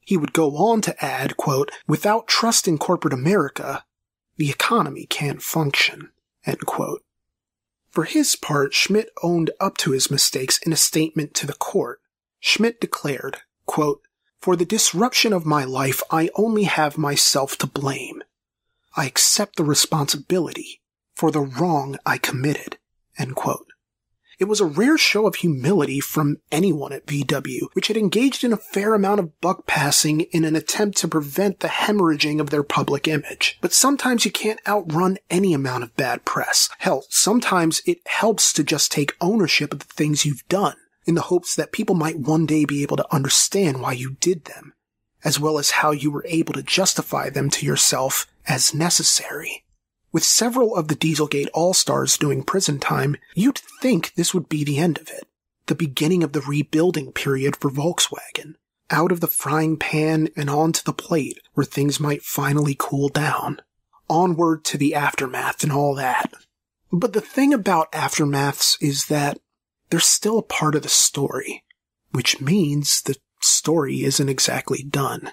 [0.00, 3.84] He would go on to add, quote, without trust in corporate America,
[4.36, 6.10] the economy can't function.
[7.90, 12.00] For his part, Schmidt owned up to his mistakes in a statement to the court.
[12.40, 14.02] Schmidt declared, quote,
[14.40, 18.22] For the disruption of my life, I only have myself to blame.
[18.96, 20.80] I accept the responsibility
[21.14, 22.78] for the wrong I committed.
[24.38, 28.52] It was a rare show of humility from anyone at VW, which had engaged in
[28.52, 32.62] a fair amount of buck passing in an attempt to prevent the hemorrhaging of their
[32.62, 33.58] public image.
[33.60, 36.68] But sometimes you can't outrun any amount of bad press.
[36.78, 41.22] Hell, sometimes it helps to just take ownership of the things you've done, in the
[41.22, 44.72] hopes that people might one day be able to understand why you did them,
[45.24, 49.64] as well as how you were able to justify them to yourself as necessary.
[50.10, 54.78] With several of the Dieselgate All-Stars doing prison time, you'd think this would be the
[54.78, 55.28] end of it.
[55.66, 58.54] The beginning of the rebuilding period for Volkswagen.
[58.90, 63.60] Out of the frying pan and onto the plate, where things might finally cool down.
[64.08, 66.32] Onward to the aftermath and all that.
[66.90, 69.38] But the thing about aftermaths is that
[69.90, 71.64] they're still a part of the story,
[72.12, 75.32] which means the story isn't exactly done.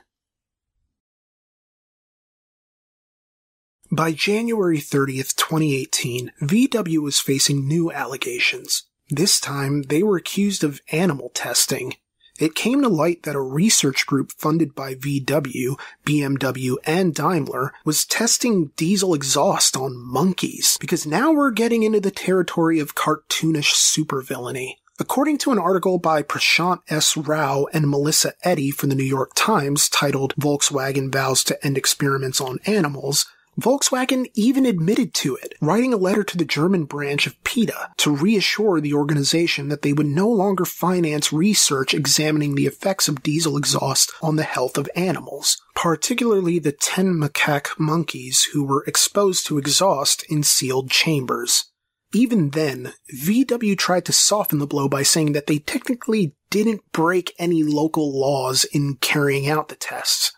[3.95, 8.83] By January 30th, 2018, VW was facing new allegations.
[9.09, 11.93] This time, they were accused of animal testing.
[12.37, 18.03] It came to light that a research group funded by VW, BMW, and Daimler was
[18.03, 24.73] testing diesel exhaust on monkeys, because now we're getting into the territory of cartoonish supervillainy.
[24.99, 27.15] According to an article by Prashant S.
[27.15, 32.41] Rao and Melissa Eddy from the New York Times titled Volkswagen Vows to End Experiments
[32.41, 33.25] on Animals,
[33.59, 38.15] Volkswagen even admitted to it, writing a letter to the German branch of PETA to
[38.15, 43.55] reassure the organization that they would no longer finance research examining the effects of diesel
[43.55, 49.57] exhaust on the health of animals, particularly the 10 macaque monkeys who were exposed to
[49.57, 51.71] exhaust in sealed chambers.
[52.13, 57.33] Even then, VW tried to soften the blow by saying that they technically didn't break
[57.39, 60.31] any local laws in carrying out the tests.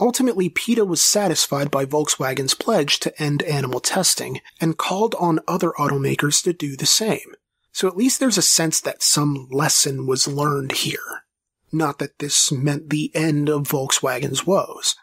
[0.00, 5.70] Ultimately, PETA was satisfied by Volkswagen's pledge to end animal testing and called on other
[5.78, 7.34] automakers to do the same.
[7.72, 11.24] So at least there's a sense that some lesson was learned here.
[11.72, 14.94] Not that this meant the end of Volkswagen's woes.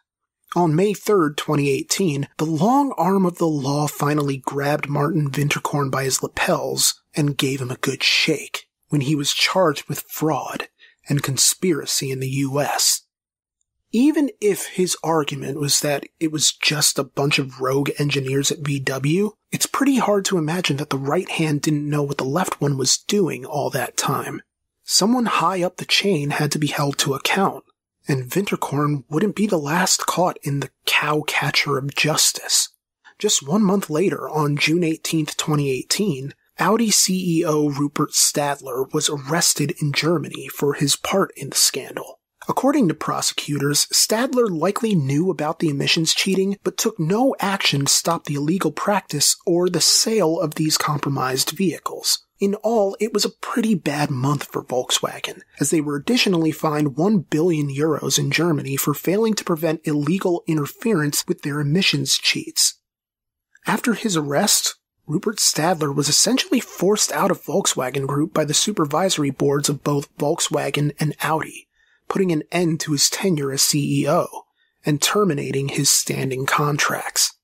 [0.55, 6.03] On May 3, 2018, the long arm of the law finally grabbed Martin Winterkorn by
[6.03, 10.67] his lapels and gave him a good shake when he was charged with fraud
[11.07, 13.03] and conspiracy in the US.
[13.91, 18.61] Even if his argument was that it was just a bunch of rogue engineers at
[18.61, 22.61] VW, it's pretty hard to imagine that the right hand didn't know what the left
[22.61, 24.43] one was doing all that time.
[24.83, 27.63] Someone high up the chain had to be held to account,
[28.07, 32.69] and Winterkorn wouldn't be the last caught in the cow catcher of justice.
[33.17, 39.93] Just one month later, on June 18, 2018, Audi CEO Rupert Stadler was arrested in
[39.93, 42.18] Germany for his part in the scandal.
[42.49, 47.93] According to prosecutors, Stadler likely knew about the emissions cheating, but took no action to
[47.93, 52.25] stop the illegal practice or the sale of these compromised vehicles.
[52.39, 56.97] In all, it was a pretty bad month for Volkswagen, as they were additionally fined
[56.97, 62.79] 1 billion euros in Germany for failing to prevent illegal interference with their emissions cheats.
[63.67, 64.73] After his arrest,
[65.05, 70.15] Rupert Stadler was essentially forced out of Volkswagen Group by the supervisory boards of both
[70.17, 71.67] Volkswagen and Audi
[72.09, 74.27] putting an end to his tenure as CEO
[74.85, 77.37] and terminating his standing contracts.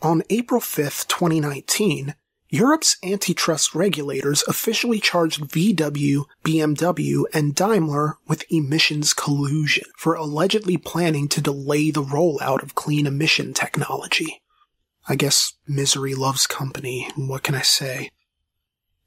[0.00, 2.14] On April 5, 2019,
[2.48, 11.28] Europe's antitrust regulators officially charged VW, BMW, and Daimler with emissions collusion for allegedly planning
[11.28, 14.42] to delay the rollout of clean emission technology.
[15.08, 17.08] I guess misery loves company.
[17.16, 18.10] What can I say?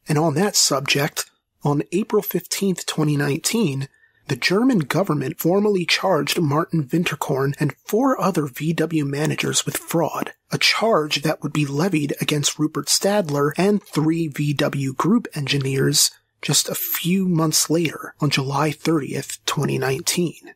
[0.09, 1.29] And on that subject,
[1.63, 3.87] on April 15, 2019,
[4.27, 10.57] the German government formally charged Martin Winterkorn and four other VW managers with fraud, a
[10.57, 16.11] charge that would be levied against Rupert Stadler and three VW group engineers
[16.41, 20.53] just a few months later on July 30th, 2019.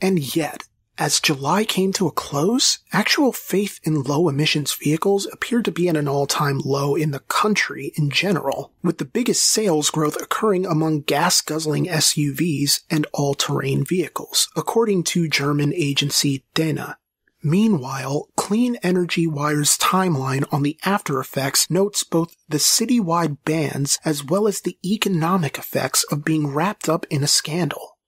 [0.00, 0.64] And yet,
[0.98, 5.88] as July came to a close, actual faith in low emissions vehicles appeared to be
[5.88, 10.64] at an all-time low in the country in general, with the biggest sales growth occurring
[10.64, 16.98] among gas-guzzling SUVs and all-terrain vehicles, according to German agency Dana.
[17.42, 24.24] Meanwhile, Clean Energy Wire's timeline on the after effects notes both the citywide bans as
[24.24, 27.98] well as the economic effects of being wrapped up in a scandal.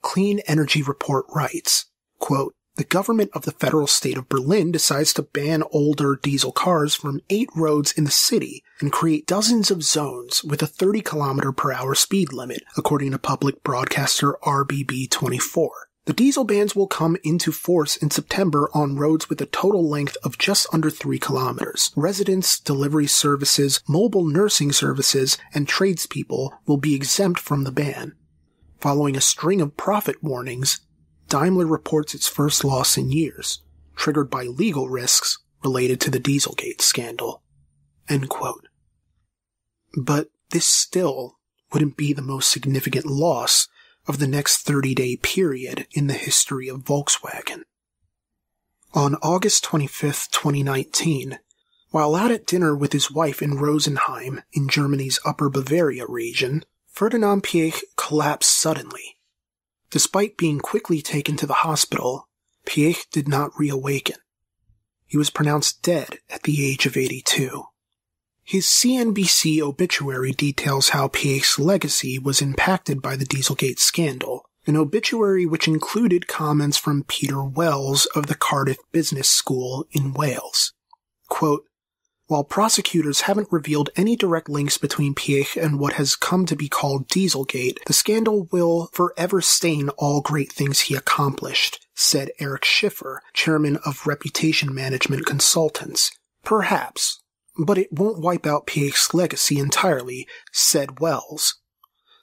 [0.00, 1.86] Clean Energy Report writes,
[2.24, 6.94] Quote, the government of the federal state of Berlin decides to ban older diesel cars
[6.94, 11.54] from eight roads in the city and create dozens of zones with a 30 km
[11.54, 15.68] per hour speed limit, according to public broadcaster RBB24.
[16.06, 20.16] The diesel bans will come into force in September on roads with a total length
[20.24, 21.92] of just under 3 kilometers.
[21.94, 28.14] Residents, delivery services, mobile nursing services, and tradespeople will be exempt from the ban.
[28.80, 30.80] Following a string of profit warnings,
[31.34, 33.60] Daimler reports its first loss in years,
[33.96, 37.42] triggered by legal risks related to the Dieselgate scandal.
[40.00, 41.40] But this still
[41.72, 43.66] wouldn't be the most significant loss
[44.06, 47.62] of the next 30 day period in the history of Volkswagen.
[48.92, 51.40] On August 25, 2019,
[51.90, 57.42] while out at dinner with his wife in Rosenheim in Germany's Upper Bavaria region, Ferdinand
[57.42, 59.13] Piëch collapsed suddenly
[59.94, 62.28] Despite being quickly taken to the hospital,
[62.66, 64.16] Piëch did not reawaken.
[65.06, 67.62] He was pronounced dead at the age of 82.
[68.42, 75.46] His CNBC obituary details how Piëch's legacy was impacted by the Dieselgate scandal, an obituary
[75.46, 80.72] which included comments from Peter Wells of the Cardiff Business School in Wales.
[81.28, 81.66] Quote,
[82.26, 86.68] while prosecutors haven't revealed any direct links between Piëch and what has come to be
[86.68, 93.22] called Dieselgate, the scandal will forever stain all great things he accomplished, said Eric Schiffer,
[93.34, 96.10] chairman of Reputation Management Consultants.
[96.44, 97.20] Perhaps,
[97.58, 101.56] but it won't wipe out Piëch's legacy entirely, said Wells,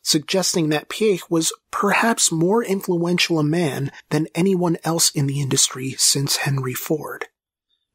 [0.02, 5.92] suggesting that Piëch was perhaps more influential a man than anyone else in the industry
[5.98, 7.28] since Henry Ford.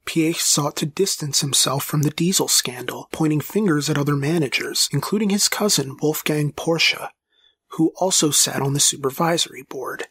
[0.07, 5.31] Piëch sought to distance himself from the diesel scandal, pointing fingers at other managers, including
[5.31, 7.11] his cousin Wolfgang Porsche,
[7.71, 10.07] who also sat on the supervisory board.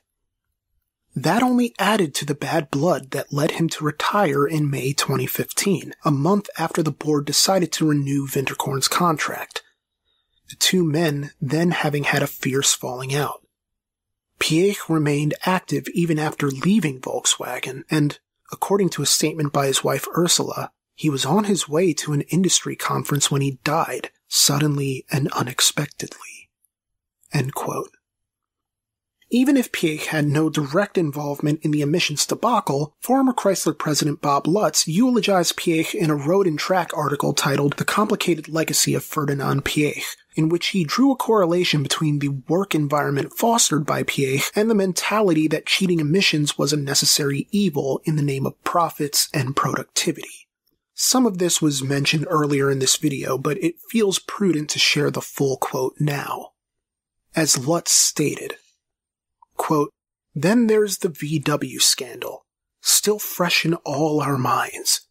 [1.16, 5.93] That only added to the bad blood that led him to retire in May 2015,
[6.04, 9.63] a month after the board decided to renew Winterkorn's contract.
[10.50, 13.47] The two men then having had a fierce falling out.
[14.39, 18.20] Piëch remained active even after leaving Volkswagen, and
[18.51, 22.22] According to a statement by his wife Ursula, he was on his way to an
[22.22, 26.50] industry conference when he died, suddenly and unexpectedly.
[29.32, 34.47] Even if Piëch had no direct involvement in the emissions debacle, former Chrysler president Bob
[34.47, 39.66] Lutz eulogized Piëch in a Road and Track article titled The Complicated Legacy of Ferdinand
[39.66, 44.70] Piëch, in which he drew a correlation between the work environment fostered by Piëch and
[44.70, 49.55] the mentality that cheating emissions was a necessary evil in the name of profits and
[49.55, 50.47] productivity.
[50.93, 55.12] Some of this was mentioned earlier in this video, but it feels prudent to share
[55.12, 56.51] the full quote now.
[57.36, 58.55] As Lutz stated,
[59.57, 59.91] quote,
[60.33, 62.45] Then there's the VW scandal,
[62.82, 65.04] still fresh in all our minds.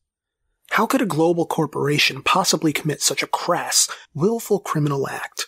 [0.74, 5.46] How could a global corporation possibly commit such a crass, willful criminal act?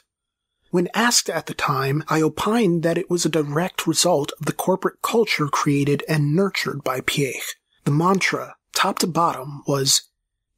[0.70, 4.52] When asked at the time, I opined that it was a direct result of the
[4.52, 7.56] corporate culture created and nurtured by Piëch.
[7.82, 10.02] The mantra, top to bottom, was,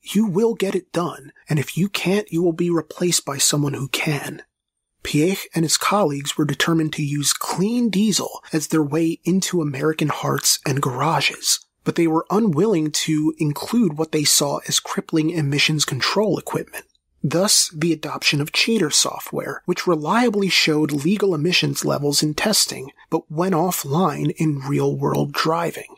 [0.02, 3.72] you will get it done, and if you can't, you will be replaced by someone
[3.72, 4.42] who can.
[5.02, 10.08] Piëch and his colleagues were determined to use clean diesel as their way into American
[10.08, 15.86] hearts and garages but they were unwilling to include what they saw as crippling emissions
[15.86, 16.84] control equipment.
[17.24, 23.32] Thus, the adoption of cheater software, which reliably showed legal emissions levels in testing, but
[23.32, 25.96] went offline in real world driving.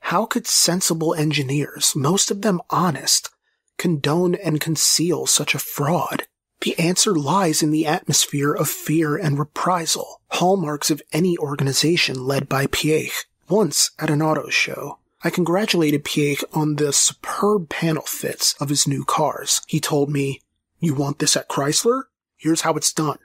[0.00, 3.30] How could sensible engineers, most of them honest,
[3.78, 6.26] condone and conceal such a fraud?
[6.62, 12.48] The answer lies in the atmosphere of fear and reprisal, hallmarks of any organization led
[12.48, 13.12] by Piëch.
[13.48, 18.88] Once at an auto show, I congratulated Piëch on the superb panel fits of his
[18.88, 19.60] new cars.
[19.68, 20.40] He told me,
[20.80, 22.04] You want this at Chrysler?
[22.36, 23.18] Here's how it's done.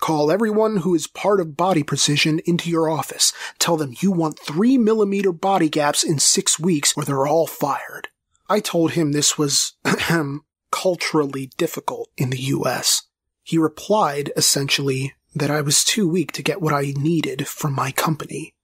[0.00, 3.32] Call everyone who is part of Body Precision into your office.
[3.60, 8.08] Tell them you want 3 millimeter body gaps in six weeks or they're all fired.
[8.48, 9.74] I told him this was
[10.72, 13.02] culturally difficult in the US.
[13.44, 17.92] He replied, essentially, that I was too weak to get what I needed from my
[17.92, 18.54] company.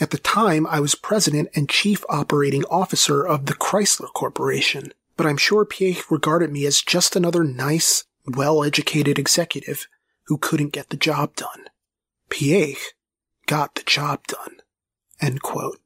[0.00, 5.26] At the time, I was president and chief operating officer of the Chrysler Corporation, but
[5.26, 9.86] I'm sure Piëch regarded me as just another nice, well-educated executive
[10.24, 11.66] who couldn't get the job done.
[12.30, 12.78] Piëch
[13.46, 14.56] got the job done.
[15.20, 15.78] End quote.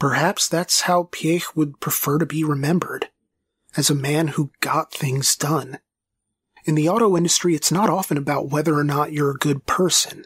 [0.00, 3.10] Perhaps that's how Piëch would prefer to be remembered,
[3.76, 5.78] as a man who got things done.
[6.64, 10.24] In the auto industry, it's not often about whether or not you're a good person.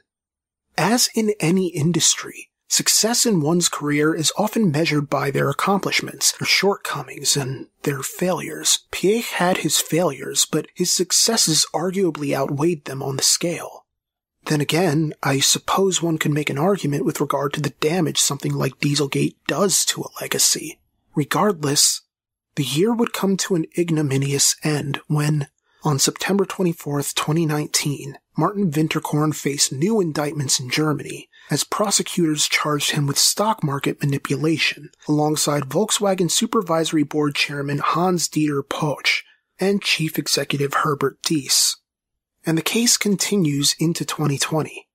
[0.79, 6.47] As in any industry, Success in one's career is often measured by their accomplishments, their
[6.47, 8.87] shortcomings, and their failures.
[8.93, 13.87] Piëch had his failures, but his successes arguably outweighed them on the scale.
[14.45, 18.55] Then again, I suppose one could make an argument with regard to the damage something
[18.55, 20.79] like Dieselgate does to a legacy.
[21.17, 22.03] Regardless,
[22.55, 25.49] the year would come to an ignominious end when,
[25.83, 33.07] on September 24, 2019, Martin Winterkorn faced new indictments in Germany as prosecutors charged him
[33.07, 39.23] with stock market manipulation, alongside Volkswagen Supervisory Board Chairman Hans-Dieter Pötsch
[39.59, 41.75] and Chief Executive Herbert Diess.
[42.47, 44.89] And the case continues into 2020,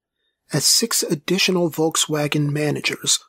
[0.53, 3.19] as six additional Volkswagen managers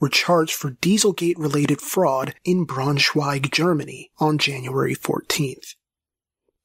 [0.00, 5.76] were charged for Dieselgate-related fraud in Braunschweig, Germany on January 14th.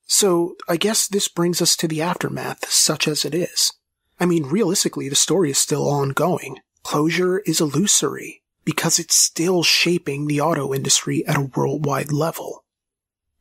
[0.08, 3.74] So, I guess this brings us to the aftermath, such as it is.
[4.20, 6.58] I mean, realistically, the story is still ongoing.
[6.84, 12.64] Closure is illusory because it's still shaping the auto industry at a worldwide level.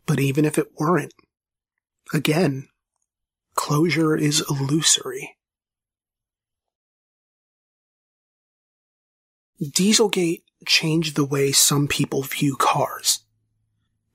[0.04, 1.14] But even if it weren't,
[2.12, 2.68] again,
[3.54, 5.36] closure is illusory.
[9.60, 13.20] Dieselgate changed the way some people view cars.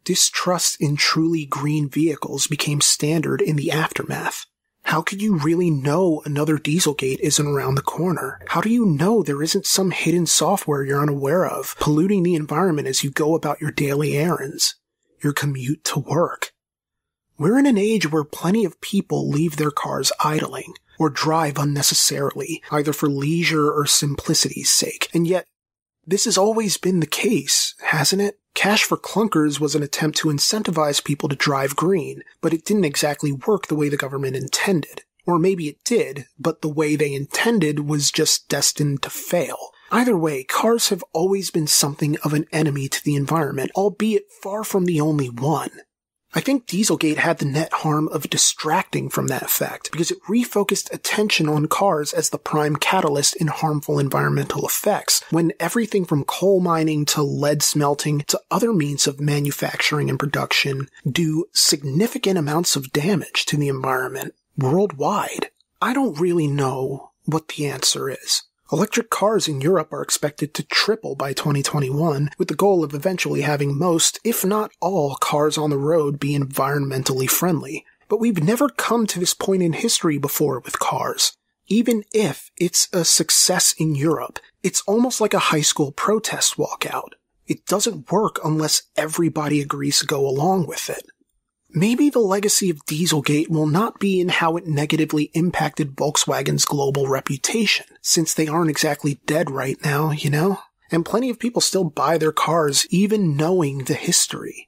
[0.04, 4.46] Distrust in truly green vehicles became standard in the aftermath.
[4.92, 8.42] How could you really know another Dieselgate isn't around the corner?
[8.50, 12.90] How do you know there isn't some hidden software you're unaware of, polluting the environment
[12.90, 14.76] as you go about your daily errands,
[15.24, 16.52] your commute to work?
[17.38, 22.62] We're in an age where plenty of people leave their cars idling, or drive unnecessarily,
[22.70, 25.48] either for leisure or simplicity's sake, and yet
[26.06, 28.41] this has always been the case, hasn't it?
[28.54, 32.86] Cash for Clunkers was an attempt to incentivize people to drive green, but it didn't
[32.86, 35.04] exactly work the way the government intended.
[35.26, 39.70] Or maybe it did, but the way they intended was just destined to fail.
[39.92, 44.64] Either way, cars have always been something of an enemy to the environment, albeit far
[44.64, 45.72] from the only one.
[46.34, 50.92] I think Dieselgate had the net harm of distracting from that fact because it refocused
[50.94, 56.62] attention on cars as the prime catalyst in harmful environmental effects, when everything from coal
[56.62, 62.94] mining to lead smelting to other means of manufacturing and production do significant amounts of
[62.94, 65.50] damage to the environment worldwide.
[65.82, 68.44] I don't really know what the answer is.
[68.74, 73.42] Electric cars in Europe are expected to triple by 2021, with the goal of eventually
[73.42, 77.86] having most, if not all, cars on the road be environmentally friendly.
[78.08, 81.36] But we've never come to this point in history before with cars.
[81.68, 87.10] Even if it's a success in Europe, it's almost like a high school protest walkout.
[87.48, 91.08] It doesn't work unless everybody agrees to go along with it.
[91.74, 97.08] Maybe the legacy of Dieselgate will not be in how it negatively impacted Volkswagen's global
[97.08, 100.60] reputation, since they aren't exactly dead right now, you know?
[100.92, 104.68] And plenty of people still buy their cars even knowing the history.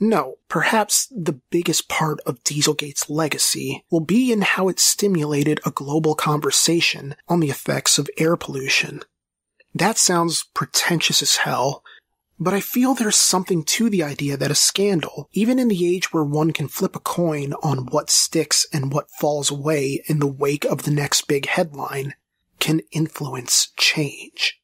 [0.00, 5.70] No, perhaps the biggest part of Dieselgate's legacy will be in how it stimulated a
[5.70, 9.02] global conversation on the effects of air pollution.
[9.72, 11.84] That sounds pretentious as hell,
[12.38, 16.12] but I feel there's something to the idea that a scandal, even in the age
[16.12, 20.26] where one can flip a coin on what sticks and what falls away in the
[20.26, 22.14] wake of the next big headline,
[22.58, 24.60] can influence change.